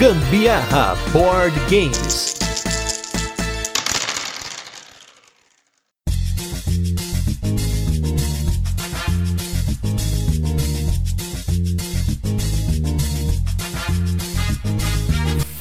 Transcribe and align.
Gambiarra 0.00 0.96
Board 1.12 1.54
Games. 1.68 2.34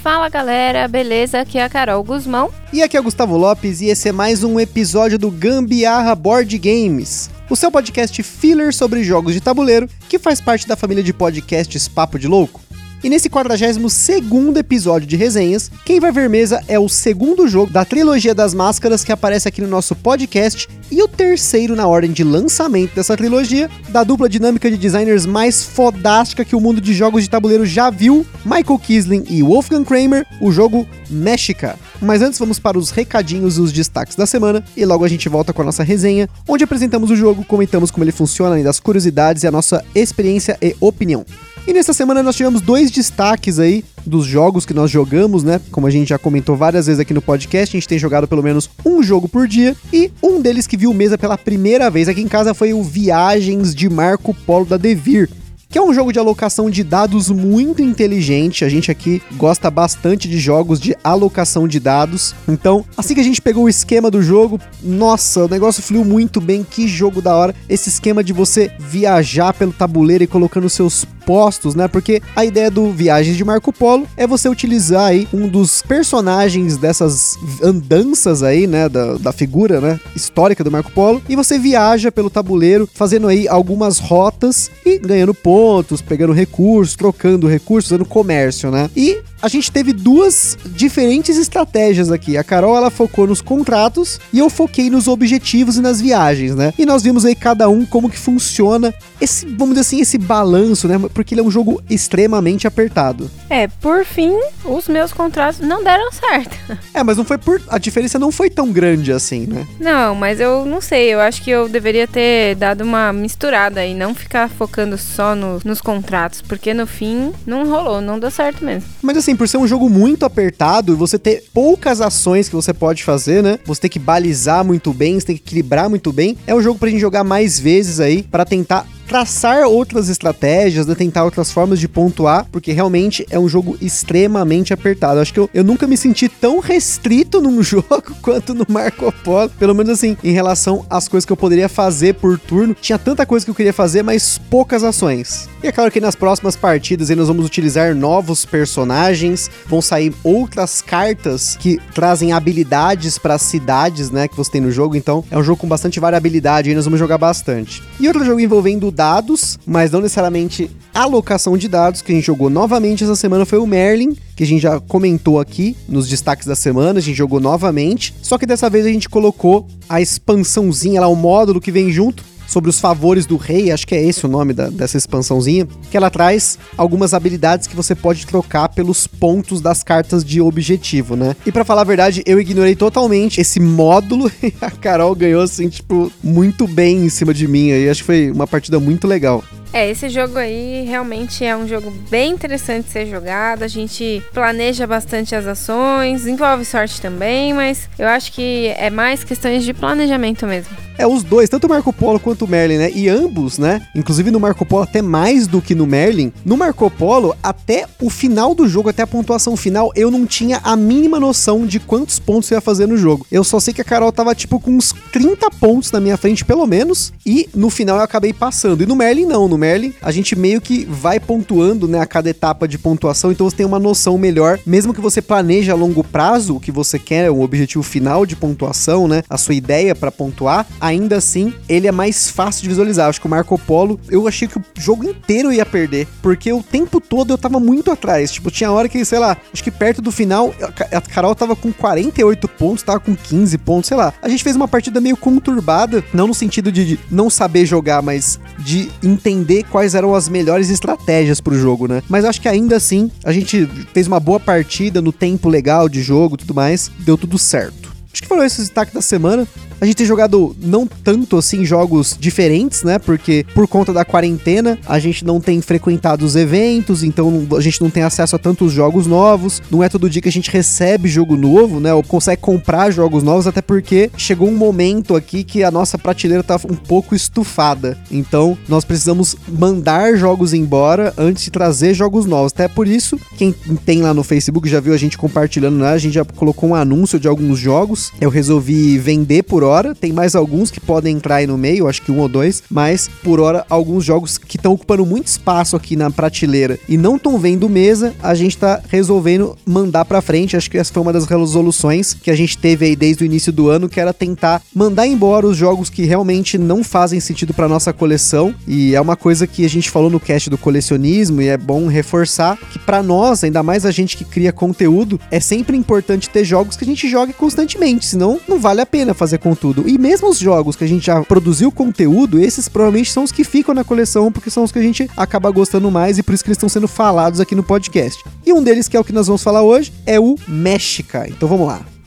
Fala 0.02 0.30
galera, 0.30 0.88
beleza? 0.88 1.42
Aqui 1.42 1.58
é 1.58 1.64
a 1.66 1.68
Carol 1.68 2.02
Guzmão. 2.02 2.50
E 2.72 2.82
aqui 2.82 2.96
é 2.96 3.00
o 3.02 3.04
Gustavo 3.04 3.36
Lopes 3.36 3.82
e 3.82 3.88
esse 3.88 4.08
é 4.08 4.14
mais 4.14 4.42
um 4.46 4.58
episódio 4.58 5.20
do 5.20 5.30
Gambiarra 5.30 6.16
Board 6.16 6.58
Games, 6.58 7.30
o 7.50 7.58
seu 7.58 7.70
podcast 7.70 8.24
filler 8.24 8.74
sobre 8.74 9.04
jogos 9.04 9.34
de 9.34 9.42
tabuleiro 9.42 9.90
que 10.08 10.18
faz 10.18 10.40
parte 10.40 10.66
da 10.66 10.78
família 10.78 11.04
de 11.04 11.12
podcasts 11.12 11.90
Papo 11.90 12.18
de 12.18 12.30
Louco. 12.30 12.69
E 13.02 13.10
nesse 13.10 13.30
42 13.30 14.58
episódio 14.58 15.08
de 15.08 15.16
resenhas, 15.16 15.72
quem 15.86 16.02
vai 16.02 16.12
ver 16.12 16.30
mesa 16.30 16.62
é 16.68 16.78
o 16.78 16.90
segundo 16.90 17.48
jogo 17.48 17.72
da 17.72 17.86
trilogia 17.86 18.36
das 18.36 18.54
máscaras 18.54 19.06
que 19.06 19.12
aparece 19.12 19.48
aqui 19.48 19.62
no 19.62 19.70
nosso 19.70 19.96
podcast 19.96 20.68
e 20.92 21.02
o 21.02 21.08
terceiro 21.08 21.78
na 21.78 21.88
ordem 21.88 22.12
de 22.12 22.26
lançamento 22.26 22.94
dessa 22.94 23.16
trilogia, 23.16 23.70
da 23.88 24.04
dupla 24.04 24.28
dinâmica 24.28 24.70
de 24.70 24.76
designers 24.76 25.26
mais 25.26 25.64
fodástica 25.64 26.44
que 26.44 26.58
o 26.58 26.60
mundo 26.60 26.82
de 26.82 26.94
jogos 26.94 27.24
de 27.24 27.30
tabuleiro 27.30 27.66
já 27.66 27.90
viu, 27.90 28.26
Michael 28.44 28.80
Kisling 28.80 29.24
e 29.30 29.42
Wolfgang 29.42 29.86
Kramer, 29.86 30.26
o 30.42 30.52
jogo 30.52 30.86
Mexica. 31.10 31.80
Mas 32.02 32.22
antes 32.22 32.38
vamos 32.38 32.60
para 32.60 32.78
os 32.78 32.90
recadinhos 32.90 33.58
e 33.58 33.62
os 33.62 33.72
destaques 33.72 34.18
da 34.18 34.26
semana 34.26 34.62
e 34.76 34.84
logo 34.86 35.06
a 35.06 35.08
gente 35.08 35.30
volta 35.30 35.54
com 35.54 35.62
a 35.62 35.66
nossa 35.66 35.84
resenha, 35.84 36.28
onde 36.46 36.66
apresentamos 36.66 37.10
o 37.10 37.16
jogo, 37.16 37.46
comentamos 37.46 37.92
como 37.92 38.04
ele 38.04 38.12
funciona, 38.12 38.52
além 38.52 38.64
das 38.64 38.80
curiosidades 38.80 39.44
e 39.44 39.48
a 39.48 39.52
nossa 39.52 39.86
experiência 39.96 40.58
e 40.62 40.76
opinião. 40.82 41.26
E 41.68 41.74
nessa 41.74 41.94
semana 41.94 42.24
nós 42.24 42.36
tivemos 42.36 42.62
dois 42.62 42.90
destaques 42.90 43.60
aí 43.60 43.84
dos 44.06 44.26
jogos 44.26 44.66
que 44.66 44.74
nós 44.74 44.90
jogamos, 44.90 45.44
né? 45.44 45.62
Como 45.72 45.86
a 45.86 45.92
gente 45.92 46.10
já 46.10 46.18
comentou 46.18 46.56
várias 46.56 46.88
vezes 46.88 47.00
aqui 47.00 47.14
no 47.14 47.22
podcast, 47.22 47.76
a 47.76 47.80
gente 47.80 47.88
tem 47.88 48.00
jogado 48.00 48.28
pelo 48.28 48.42
menos 48.42 48.70
um 48.86 49.04
jogo 49.04 49.30
por 49.30 49.48
dia. 49.48 49.76
E 49.94 50.12
um 50.22 50.42
deles 50.42 50.66
que 50.66 50.78
viu 50.78 50.94
mesa 50.94 51.18
pela 51.18 51.38
primeira 51.38 51.90
vez 51.90 52.08
aqui 52.08 52.22
em 52.22 52.28
casa 52.28 52.54
foi 52.54 52.74
o 52.74 52.84
Viagens 52.84 53.76
de 53.76 53.90
Marco 53.90 54.34
Polo 54.34 54.66
da 54.66 54.78
Devir 54.78 55.30
que 55.70 55.78
é 55.78 55.82
um 55.82 55.94
jogo 55.94 56.12
de 56.12 56.18
alocação 56.18 56.68
de 56.68 56.84
dados 56.84 57.30
muito 57.30 57.82
inteligente. 57.82 58.66
A 58.66 58.70
gente 58.70 58.90
aqui 58.90 59.22
gosta 59.38 59.70
bastante 59.70 60.28
de 60.28 60.40
jogos 60.40 60.80
de 60.80 60.98
alocação 61.04 61.68
de 61.68 61.80
dados. 61.80 62.34
Então, 62.48 62.84
assim 62.98 63.14
que 63.14 63.20
a 63.20 63.24
gente 63.24 63.40
pegou 63.40 63.66
o 63.66 63.70
esquema 63.70 64.10
do 64.10 64.20
jogo, 64.20 64.60
nossa, 64.82 65.46
o 65.46 65.48
negócio 65.48 65.84
fluiu 65.84 66.04
muito 66.04 66.42
bem. 66.42 66.64
Que 66.64 66.88
jogo 66.88 67.22
da 67.22 67.36
hora! 67.36 67.56
Esse 67.70 67.90
esquema 67.90 68.24
de 68.24 68.34
você 68.34 68.72
viajar 68.80 69.54
pelo 69.54 69.72
tabuleiro 69.72 70.24
e 70.24 70.28
colocando 70.28 70.68
seus 70.70 71.06
postos, 71.30 71.76
né? 71.76 71.88
Porque 71.88 72.24
a 72.36 72.44
ideia 72.44 72.72
do 72.72 72.92
Viagens 72.92 73.38
de 73.38 73.46
Marco 73.46 73.72
Polo 73.72 74.08
é 74.18 74.26
você 74.26 74.50
utilizar 74.50 75.10
aí 75.10 75.28
um 75.32 75.48
dos 75.48 75.84
personagens 75.84 76.76
dessas 76.76 77.38
andanças 77.62 78.42
aí, 78.42 78.66
né? 78.66 78.90
Da, 78.90 79.14
da 79.14 79.32
figura, 79.32 79.80
né? 79.80 80.00
Histórica 80.16 80.64
do 80.64 80.72
Marco 80.72 80.92
Polo. 80.92 81.22
E 81.30 81.36
você 81.36 81.60
viaja 81.60 82.12
pelo 82.12 82.32
tabuleiro, 82.32 82.90
fazendo 82.92 83.28
aí 83.28 83.48
algumas 83.48 84.00
rotas 84.00 84.72
e 84.84 84.98
ganhando 84.98 85.36
pontos, 85.36 86.02
pegando 86.02 86.34
recursos, 86.34 86.96
trocando 86.96 87.48
recursos, 87.48 87.92
fazendo 87.92 88.06
comércio, 88.06 88.72
né? 88.72 88.90
E 88.98 89.22
a 89.42 89.48
gente 89.48 89.72
teve 89.72 89.94
duas 89.94 90.58
diferentes 90.66 91.38
estratégias 91.38 92.12
aqui. 92.12 92.38
A 92.38 92.44
Carol 92.44 92.76
ela 92.76 92.90
focou 92.90 93.28
nos 93.28 93.42
contratos 93.42 94.20
e 94.34 94.40
eu 94.40 94.50
foquei 94.50 94.90
nos 94.90 95.08
objetivos 95.08 95.78
e 95.78 95.82
nas 95.82 96.02
viagens, 96.02 96.56
né? 96.56 96.74
E 96.78 96.86
nós 96.86 97.04
vimos 97.04 97.26
aí 97.26 97.36
cada 97.36 97.70
um 97.70 97.86
como 97.86 98.10
que 98.10 98.18
funciona 98.18 98.94
esse, 99.20 99.46
vamos 99.46 99.70
dizer 99.70 99.82
assim, 99.82 100.02
esse 100.02 100.18
balanço, 100.18 100.88
né? 100.88 101.00
Porque 101.14 101.34
ele 101.34 101.42
é 101.42 101.44
um 101.44 101.52
jogo 101.52 101.82
extremamente 101.90 102.68
apertado. 102.68 103.30
É, 103.50 103.68
por 103.68 104.06
fim, 104.06 104.34
os 104.66 104.88
meus 104.88 105.12
contratos 105.12 105.60
não 105.60 105.84
deram 105.84 106.12
certo. 106.12 106.58
É, 106.92 107.04
mas 107.04 107.18
não 107.18 107.24
foi 107.24 107.38
por 107.38 107.62
a 107.70 107.78
diferença 107.78 108.18
não 108.18 108.32
foi 108.32 108.50
tão 108.50 108.72
grande 108.72 109.12
assim, 109.12 109.46
né? 109.46 109.68
Não, 109.80 110.16
mas 110.16 110.40
eu 110.40 110.66
não 110.66 110.82
sei, 110.82 111.14
eu 111.14 111.20
acho 111.20 111.42
que 111.42 111.50
eu 111.50 111.70
deveria 111.70 112.08
ter 112.08 112.56
dado 112.56 112.82
uma 112.82 113.14
misturada 113.14 113.86
e 113.86 113.94
não 113.94 114.16
ficar 114.16 114.50
focando 114.50 114.98
só 114.98 115.36
no, 115.36 115.60
nos 115.64 115.82
contratos, 115.82 116.42
porque 116.42 116.74
no 116.74 116.88
fim 116.88 117.32
não 117.46 117.70
rolou, 117.70 118.02
não 118.02 118.20
deu 118.20 118.32
certo 118.32 118.66
mesmo. 118.66 118.90
Mas 119.02 119.18
assim, 119.18 119.29
por 119.36 119.48
ser 119.48 119.58
um 119.58 119.68
jogo 119.68 119.90
muito 119.90 120.26
apertado 120.26 120.94
e 120.94 120.96
você 120.96 121.18
ter 121.18 121.46
poucas 121.54 122.02
ações 122.02 122.50
que 122.50 122.56
você 122.56 122.74
pode 122.74 123.04
fazer, 123.04 123.44
né? 123.44 123.60
Você 123.66 123.82
tem 123.82 123.90
que 123.90 124.00
balizar 124.00 124.64
muito 124.64 124.94
bem, 124.94 125.20
você 125.20 125.28
tem 125.28 125.36
que 125.38 125.44
equilibrar 125.44 125.90
muito 125.90 126.12
bem. 126.12 126.38
É 126.46 126.54
um 126.54 126.62
jogo 126.62 126.80
pra 126.80 126.90
gente 126.90 127.02
jogar 127.02 127.24
mais 127.24 127.60
vezes 127.60 128.00
aí 128.00 128.24
para 128.24 128.46
tentar 128.46 128.88
traçar 129.10 129.64
outras 129.64 130.08
estratégias, 130.08 130.86
né, 130.86 130.94
tentar 130.94 131.26
outras 131.26 131.52
formas 131.52 131.80
de 131.80 131.88
pontuar, 131.88 132.46
porque 132.52 132.72
realmente 132.72 133.26
é 133.32 133.40
um 133.40 133.50
jogo 133.50 133.76
extremamente 133.82 134.72
apertado. 134.72 135.20
Acho 135.20 135.34
que 135.34 135.40
eu, 135.40 135.50
eu 135.52 135.64
nunca 135.64 135.88
me 135.88 135.98
senti 135.98 136.30
tão 136.30 136.60
restrito 136.60 137.42
num 137.42 137.62
jogo 137.64 138.16
quanto 138.22 138.54
no 138.54 138.68
Marco 138.70 139.12
Polo, 139.24 139.50
pelo 139.50 139.74
menos 139.74 139.92
assim, 139.94 140.16
em 140.24 140.32
relação 140.32 140.86
às 140.88 141.08
coisas 141.08 141.26
que 141.26 141.34
eu 141.34 141.38
poderia 141.38 141.68
fazer 141.68 142.14
por 142.14 142.38
turno. 142.38 142.76
Tinha 142.80 143.00
tanta 143.00 143.26
coisa 143.26 143.44
que 143.44 143.50
eu 143.50 143.56
queria 143.56 143.74
fazer, 143.74 144.04
mas 144.04 144.40
poucas 144.48 144.84
ações. 144.84 145.50
E 145.64 145.68
é 145.68 145.72
claro 145.72 145.92
que 145.92 146.00
nas 146.00 146.16
próximas 146.16 146.56
partidas 146.56 147.10
aí 147.10 147.16
nós 147.16 147.28
vamos 147.28 147.48
utilizar 147.48 147.96
novos 147.96 148.46
personagens, 148.46 149.50
vão 149.66 149.82
sair 149.82 150.14
outras 150.24 150.84
cartas 150.84 151.58
que 151.58 151.80
trazem 151.96 152.32
habilidades 152.32 153.18
para 153.18 153.34
as 153.34 153.42
cidades, 153.42 154.12
né, 154.12 154.28
que 154.28 154.38
você 154.38 154.52
tem 154.52 154.62
no 154.62 154.72
jogo. 154.72 154.96
Então, 154.96 155.24
é 155.32 155.38
um 155.38 155.44
jogo 155.44 155.62
com 155.62 155.68
bastante 155.68 156.00
variabilidade 156.00 156.70
e 156.70 156.76
nós 156.76 156.86
vamos 156.86 157.00
jogar 157.00 157.18
bastante. 157.18 157.82
E 158.00 158.08
outro 158.08 158.24
jogo 158.24 158.40
envolvendo 158.40 158.92
dados, 159.00 159.58
mas 159.66 159.92
não 159.92 160.02
necessariamente 160.02 160.70
alocação 160.94 161.58
de 161.58 161.70
dados, 161.70 162.02
que 162.02 162.12
a 162.12 162.16
gente 162.16 162.26
jogou 162.26 162.50
novamente 162.50 163.06
essa 163.06 163.16
semana 163.16 163.46
foi 163.46 163.58
o 163.58 163.66
Merlin, 163.66 164.14
que 164.36 164.44
a 164.44 164.46
gente 164.46 164.62
já 164.62 164.78
comentou 164.78 165.40
aqui 165.40 165.74
nos 165.88 166.10
destaques 166.10 166.46
da 166.46 166.54
semana, 166.54 167.00
a 167.00 167.02
gente 167.02 167.16
jogou 167.16 167.40
novamente, 167.40 168.14
só 168.22 168.38
que 168.38 168.46
dessa 168.46 168.70
vez 168.70 168.86
a 168.86 168.90
gente 168.90 169.08
colocou 169.08 169.66
a 169.88 170.02
expansãozinha 170.02 171.00
lá, 171.00 171.08
o 171.08 171.16
módulo 171.16 171.62
que 171.62 171.72
vem 171.72 171.90
junto, 171.94 172.26
sobre 172.50 172.70
os 172.70 172.80
favores 172.80 173.26
do 173.26 173.38
rei, 173.38 173.72
acho 173.72 173.86
que 173.86 173.94
é 173.94 174.04
esse 174.04 174.26
o 174.26 174.30
nome 174.30 174.54
da, 174.54 174.70
dessa 174.70 174.98
expansãozinha, 174.98 175.68
que 175.90 175.96
ela 175.96 176.10
traz 176.10 176.58
algumas 176.76 177.14
habilidades 177.14 177.68
que 177.68 177.76
você 177.76 177.94
pode 177.94 178.26
trocar 178.26 178.70
pelos 178.70 179.06
pontos 179.06 179.62
das 179.62 179.84
cartas 179.84 180.26
de 180.26 180.42
objetivo, 180.42 181.16
né? 181.16 181.36
E 181.46 181.52
para 181.52 181.64
falar 181.64 181.82
a 181.82 181.86
verdade, 181.86 182.24
eu 182.26 182.40
ignorei 182.40 182.76
totalmente 182.76 183.40
esse 183.40 183.60
módulo 183.60 184.32
e 184.42 184.52
a 184.60 184.72
Carol 184.72 185.14
ganhou 185.14 185.44
assim, 185.44 185.70
tipo, 185.70 186.12
muito 186.24 186.68
bem 186.68 187.06
em 187.06 187.10
cima 187.10 187.34
de 187.34 187.48
mim 187.48 187.72
aí. 187.72 187.88
Acho 187.88 188.02
que 188.02 188.08
foi 188.08 188.32
uma 188.32 188.48
partida 188.48 188.80
muito 188.80 189.08
legal. 189.08 189.44
É, 189.72 189.88
esse 189.88 190.10
jogo 190.10 190.40
aí 190.40 190.84
realmente 190.88 191.46
é 191.46 191.56
um 191.56 191.68
jogo 191.68 191.92
bem 192.10 192.32
interessante 192.32 192.86
de 192.86 192.92
ser 192.92 193.06
jogado. 193.06 193.62
A 193.62 193.68
gente 193.68 194.24
planeja 194.34 194.88
bastante 194.88 195.36
as 195.36 195.46
ações, 195.46 196.26
envolve 196.26 196.66
sorte 196.66 197.00
também, 197.00 197.54
mas 197.54 197.88
eu 198.00 198.08
acho 198.08 198.34
que 198.34 198.74
é 198.78 198.90
mais 198.90 199.24
questões 199.24 199.64
de 199.64 199.74
planejamento 199.74 200.48
mesmo. 200.48 200.89
É, 201.00 201.08
os 201.08 201.24
dois, 201.24 201.48
tanto 201.48 201.66
o 201.66 201.70
Marco 201.70 201.94
Polo 201.94 202.20
quanto 202.20 202.44
o 202.44 202.48
Merlin, 202.48 202.76
né? 202.76 202.92
E 202.94 203.08
ambos, 203.08 203.58
né? 203.58 203.82
Inclusive 203.96 204.32
no 204.32 204.40
Marco 204.40 204.66
Polo 204.66 204.84
até 204.84 205.02
mais 205.02 205.48
do 205.48 205.62
que 205.62 205.74
no 205.74 205.88
Merlin. 205.88 206.30
No 206.44 206.58
Marco 206.58 206.92
Polo, 206.92 207.34
até 207.42 207.86
o 208.02 208.10
final 208.10 208.54
do 208.54 208.68
jogo, 208.68 208.90
até 208.90 209.04
a 209.04 209.08
pontuação 209.08 209.56
final, 209.56 209.94
eu 209.96 210.12
não 210.12 210.26
tinha 210.26 210.60
a 210.62 210.76
mínima 210.76 211.18
noção 211.18 211.66
de 211.66 211.80
quantos 211.80 212.20
pontos 212.20 212.52
eu 212.52 212.58
ia 212.58 212.62
fazer 212.62 212.86
no 212.86 212.98
jogo. 212.98 213.26
Eu 213.32 213.46
só 213.46 213.62
sei 213.62 213.74
que 213.74 213.80
a 213.80 213.86
Carol 213.86 214.12
tava 214.12 214.36
tipo 214.36 214.60
com 214.60 214.72
uns 214.72 214.94
30 215.14 215.50
pontos 215.52 215.90
na 215.90 216.02
minha 216.02 216.18
frente, 216.18 216.44
pelo 216.44 216.68
menos, 216.68 217.14
e 217.26 217.48
no 217.56 217.70
final 217.70 217.96
eu 217.96 218.04
acabei 218.04 218.34
passando. 218.34 218.84
E 218.84 218.86
no 218.86 218.94
Merlin 218.94 219.26
não, 219.26 219.48
no 219.48 219.58
Merlin 219.58 219.94
a 220.02 220.12
gente 220.12 220.36
meio 220.36 220.60
que 220.60 220.84
vai 220.84 221.18
pontuando, 221.18 221.88
né, 221.88 222.02
a 222.02 222.06
cada 222.06 222.30
etapa 222.30 222.68
de 222.68 222.78
pontuação, 222.78 223.32
então 223.32 223.50
você 223.50 223.56
tem 223.56 223.66
uma 223.66 223.80
noção 223.80 224.18
melhor, 224.18 224.60
mesmo 224.66 224.94
que 224.94 225.00
você 225.00 225.22
planeje 225.22 225.72
a 225.72 225.76
longo 225.76 226.04
prazo 226.04 226.58
o 226.58 226.60
que 226.60 226.74
você 226.74 227.00
quer, 227.00 227.32
o 227.32 227.40
objetivo 227.40 227.84
final 227.84 228.26
de 228.26 228.36
pontuação, 228.36 229.08
né, 229.08 229.24
a 229.30 229.38
sua 229.38 229.56
ideia 229.56 229.96
para 229.96 230.12
pontuar, 230.12 230.68
ainda 230.90 231.18
assim, 231.18 231.54
ele 231.68 231.88
é 231.88 231.92
mais 231.92 232.30
fácil 232.30 232.64
de 232.64 232.70
visualizar. 232.70 233.10
Acho 233.10 233.22
que 233.22 233.28
o 233.28 233.30
Marco 233.30 233.58
Polo, 233.58 234.00
eu 234.10 234.28
achei 234.28 234.48
que 234.48 234.58
o 234.58 234.64
jogo 234.78 235.04
inteiro 235.04 235.54
ia 235.54 235.66
perder, 235.66 236.08
porque 236.22 236.52
o 236.52 236.64
tempo 236.64 237.00
todo 237.00 237.32
eu 237.32 237.38
tava 237.38 237.60
muito 237.60 237.92
atrás. 237.92 238.32
Tipo, 238.32 238.52
tinha 238.52 238.72
hora 238.72 238.90
que, 238.90 239.04
sei 239.06 239.20
lá, 239.20 239.38
acho 239.54 239.64
que 239.64 239.72
perto 239.72 240.02
do 240.02 240.12
final, 240.12 240.54
a 240.92 241.02
Carol 241.02 241.36
tava 241.36 241.56
com 241.56 241.72
48 241.72 242.48
pontos, 242.48 242.84
tava 242.84 243.00
com 243.00 243.16
15 243.16 243.58
pontos, 243.60 243.88
sei 243.88 243.98
lá. 243.98 244.14
A 244.22 244.28
gente 244.30 244.44
fez 244.44 244.56
uma 244.56 244.68
partida 244.68 245.00
meio 245.00 245.16
conturbada, 245.16 246.04
não 246.14 246.28
no 246.28 246.34
sentido 246.34 246.72
de 246.72 247.00
não 247.10 247.30
saber 247.30 247.66
jogar, 247.66 248.02
mas 248.02 248.40
de 248.58 248.90
entender 249.04 249.64
quais 249.64 249.96
eram 249.96 250.16
as 250.16 250.28
melhores 250.28 250.70
estratégias 250.70 251.40
pro 251.40 251.58
jogo, 251.58 251.88
né? 251.88 252.02
Mas 252.10 252.26
acho 252.26 252.42
que 252.42 252.48
ainda 252.48 252.76
assim, 252.76 253.12
a 253.24 253.32
gente 253.32 253.68
fez 253.94 254.08
uma 254.08 254.20
boa 254.20 254.40
partida 254.40 255.02
no 255.02 255.12
tempo 255.12 255.50
legal 255.50 255.88
de 255.88 256.02
jogo 256.02 256.36
e 256.36 256.40
tudo 256.40 256.54
mais, 256.54 256.92
deu 257.00 257.18
tudo 257.18 257.38
certo. 257.38 257.90
Acho 258.12 258.24
que 258.24 258.28
foram 258.28 258.44
esses 258.44 258.66
destaques 258.66 258.94
da 258.94 259.02
semana. 259.02 259.48
A 259.82 259.86
gente 259.86 259.96
tem 259.96 260.06
jogado 260.06 260.56
não 260.62 260.86
tanto 260.86 261.38
assim 261.38 261.64
jogos 261.64 262.18
diferentes, 262.20 262.84
né? 262.84 263.00
Porque 263.00 263.46
por 263.54 263.68
conta 263.68 263.94
da 263.94 264.04
quarentena, 264.04 264.78
a 264.86 265.00
gente 265.00 265.24
não 265.24 265.40
tem 265.40 265.62
frequentado 265.62 266.26
os 266.26 266.36
eventos, 266.36 267.04
então 267.04 267.48
a 267.56 267.62
gente 267.62 267.82
não 267.82 267.90
tem 267.90 268.04
acesso 268.04 268.36
a 268.36 268.40
tantos 268.40 268.74
jogos 268.74 269.08
novos. 269.08 269.62
Não 269.72 269.84
é 269.84 269.88
todo 269.88 270.10
dia 270.10 270.22
que 270.22 270.28
a 270.28 270.32
gente 270.32 270.52
recebe 270.52 271.08
jogo 271.08 271.38
novo, 271.38 271.80
né? 271.80 271.94
Ou 271.94 272.04
consegue 272.04 272.42
comprar 272.42 272.92
jogos 272.92 273.24
novos, 273.24 273.48
até 273.48 273.62
porque 273.62 274.12
chegou 274.18 274.50
um 274.50 274.56
momento 274.56 275.16
aqui 275.16 275.44
que 275.44 275.64
a 275.64 275.72
nossa 275.72 275.98
prateleira 275.98 276.44
tá 276.44 276.60
um 276.70 276.76
pouco 276.76 277.16
estufada. 277.16 277.98
Então, 278.12 278.58
nós 278.68 278.84
precisamos 278.84 279.36
mandar 279.48 280.18
jogos 280.18 280.54
embora 280.54 281.14
antes 281.18 281.44
de 281.44 281.52
trazer 281.52 281.94
jogos 281.94 282.26
novos. 282.26 282.52
Até 282.52 282.68
por 282.68 282.88
isso, 282.88 283.18
quem 283.38 283.54
tem 283.86 284.02
lá 284.02 284.14
no 284.14 284.24
Facebook 284.24 284.68
já 284.68 284.80
viu 284.80 284.94
a 284.94 284.98
gente 284.98 285.18
compartilhando, 285.18 285.78
né? 285.78 285.90
A 285.90 285.98
gente 285.98 286.14
já 286.14 286.26
colocou 286.26 286.70
um 286.70 286.76
anúncio 286.76 287.20
de 287.20 287.28
alguns 287.28 287.60
jogos. 287.60 288.12
Eu 288.20 288.30
resolvi 288.30 288.98
vender 288.98 289.44
por 289.44 289.64
hora. 289.70 289.96
Tem 289.96 290.12
mais 290.12 290.36
alguns 290.36 290.72
que 290.72 290.80
podem 290.80 291.16
entrar 291.16 291.36
aí 291.36 291.48
no 291.48 291.58
meio, 291.58 291.88
acho 291.88 292.02
que 292.02 292.12
um 292.12 292.20
ou 292.20 292.28
dois, 292.28 292.64
mas 292.70 293.10
por 293.24 293.40
hora 293.40 293.66
alguns 293.70 294.04
jogos 294.04 294.38
que 294.38 294.58
estão 294.58 294.74
ocupando 294.74 295.06
muito 295.06 295.28
espaço 295.28 295.76
aqui 295.76 295.96
na 295.96 296.10
prateleira 296.10 296.80
e 296.88 296.98
não 296.98 297.16
estão 297.16 297.38
vendo 297.38 297.70
mesa, 297.70 298.14
a 298.22 298.34
gente 298.34 298.58
tá 298.58 298.82
resolvendo 298.90 299.56
mandar 299.66 300.06
para 300.06 300.22
frente. 300.22 300.58
Acho 300.58 300.70
que 300.70 300.78
essa 300.78 300.92
foi 300.92 301.02
uma 301.02 301.14
das 301.14 301.26
resoluções 301.26 302.14
que 302.14 302.32
a 302.32 302.36
gente 302.36 302.58
teve 302.58 302.86
aí 302.86 302.96
desde 302.96 303.24
o 303.24 303.26
início 303.26 303.54
do 303.54 303.70
ano, 303.70 303.88
que 303.88 304.00
era 304.00 304.14
tentar 304.14 304.62
mandar 304.74 305.08
embora 305.08 305.48
os 305.48 305.56
jogos 305.56 305.90
que 305.90 306.04
realmente 306.04 306.58
não 306.58 306.84
fazem 306.84 307.20
sentido 307.20 307.54
para 307.54 307.68
nossa 307.68 307.94
coleção. 307.94 308.54
E 308.68 308.96
é 308.96 309.02
uma 309.02 309.16
coisa 309.16 309.46
que 309.46 309.66
a 309.66 309.70
gente 309.70 309.90
falou 309.90 310.10
no 310.10 310.20
cast 310.20 310.50
do 310.50 310.58
colecionismo 310.58 311.42
e 311.42 311.48
é 311.48 311.58
bom 311.58 311.88
reforçar 311.88 312.58
que 312.72 312.80
para 312.80 313.04
nós, 313.04 313.44
ainda 313.44 313.62
mais 313.62 313.86
a 313.86 313.92
gente 313.92 314.18
que 314.18 314.26
cria 314.26 314.52
conteúdo, 314.52 315.20
é 315.32 315.40
sempre 315.40 315.78
importante 315.78 316.30
ter 316.30 316.44
jogos 316.44 316.76
que 316.76 316.84
a 316.84 316.88
gente 316.88 317.08
jogue 317.08 317.34
constantemente, 317.34 318.06
senão 318.06 318.40
não 318.48 318.60
vale 318.60 318.82
a 318.82 318.86
pena 318.86 319.14
fazer 319.14 319.38
com 319.38 319.56
tudo. 319.60 319.88
E 319.88 319.98
mesmo 319.98 320.30
os 320.30 320.40
jogos 320.40 320.76
que 320.76 320.84
a 320.84 320.88
gente 320.88 321.06
já 321.06 321.22
produziu 321.24 321.72
conteúdo, 321.72 322.40
esses 322.40 322.68
provavelmente 322.68 323.12
são 323.12 323.24
os 323.24 323.32
que 323.32 323.44
ficam 323.44 323.76
na 323.76 323.84
coleção 323.84 324.32
porque 324.32 324.50
são 324.50 324.64
os 324.64 324.72
que 324.72 324.80
a 324.80 324.82
gente 324.82 325.10
acaba 325.16 325.52
gostando 325.52 325.92
mais 325.92 326.18
e 326.18 326.24
por 326.24 326.34
isso 326.34 326.44
que 326.44 326.50
eles 326.50 326.58
estão 326.58 326.70
sendo 326.70 326.88
falados 326.88 327.40
aqui 327.40 327.56
no 327.56 327.64
podcast. 327.64 328.24
E 328.46 328.54
um 328.54 328.64
deles 328.64 328.88
que 328.88 328.98
é 328.98 329.00
o 329.00 329.04
que 329.04 329.14
nós 329.14 329.28
vamos 329.28 329.44
falar 329.44 329.62
hoje 329.62 329.92
é 330.06 330.20
o 330.20 330.36
México. 330.48 331.18
Então 331.28 331.48
vamos 331.48 331.68
lá. 331.68 331.99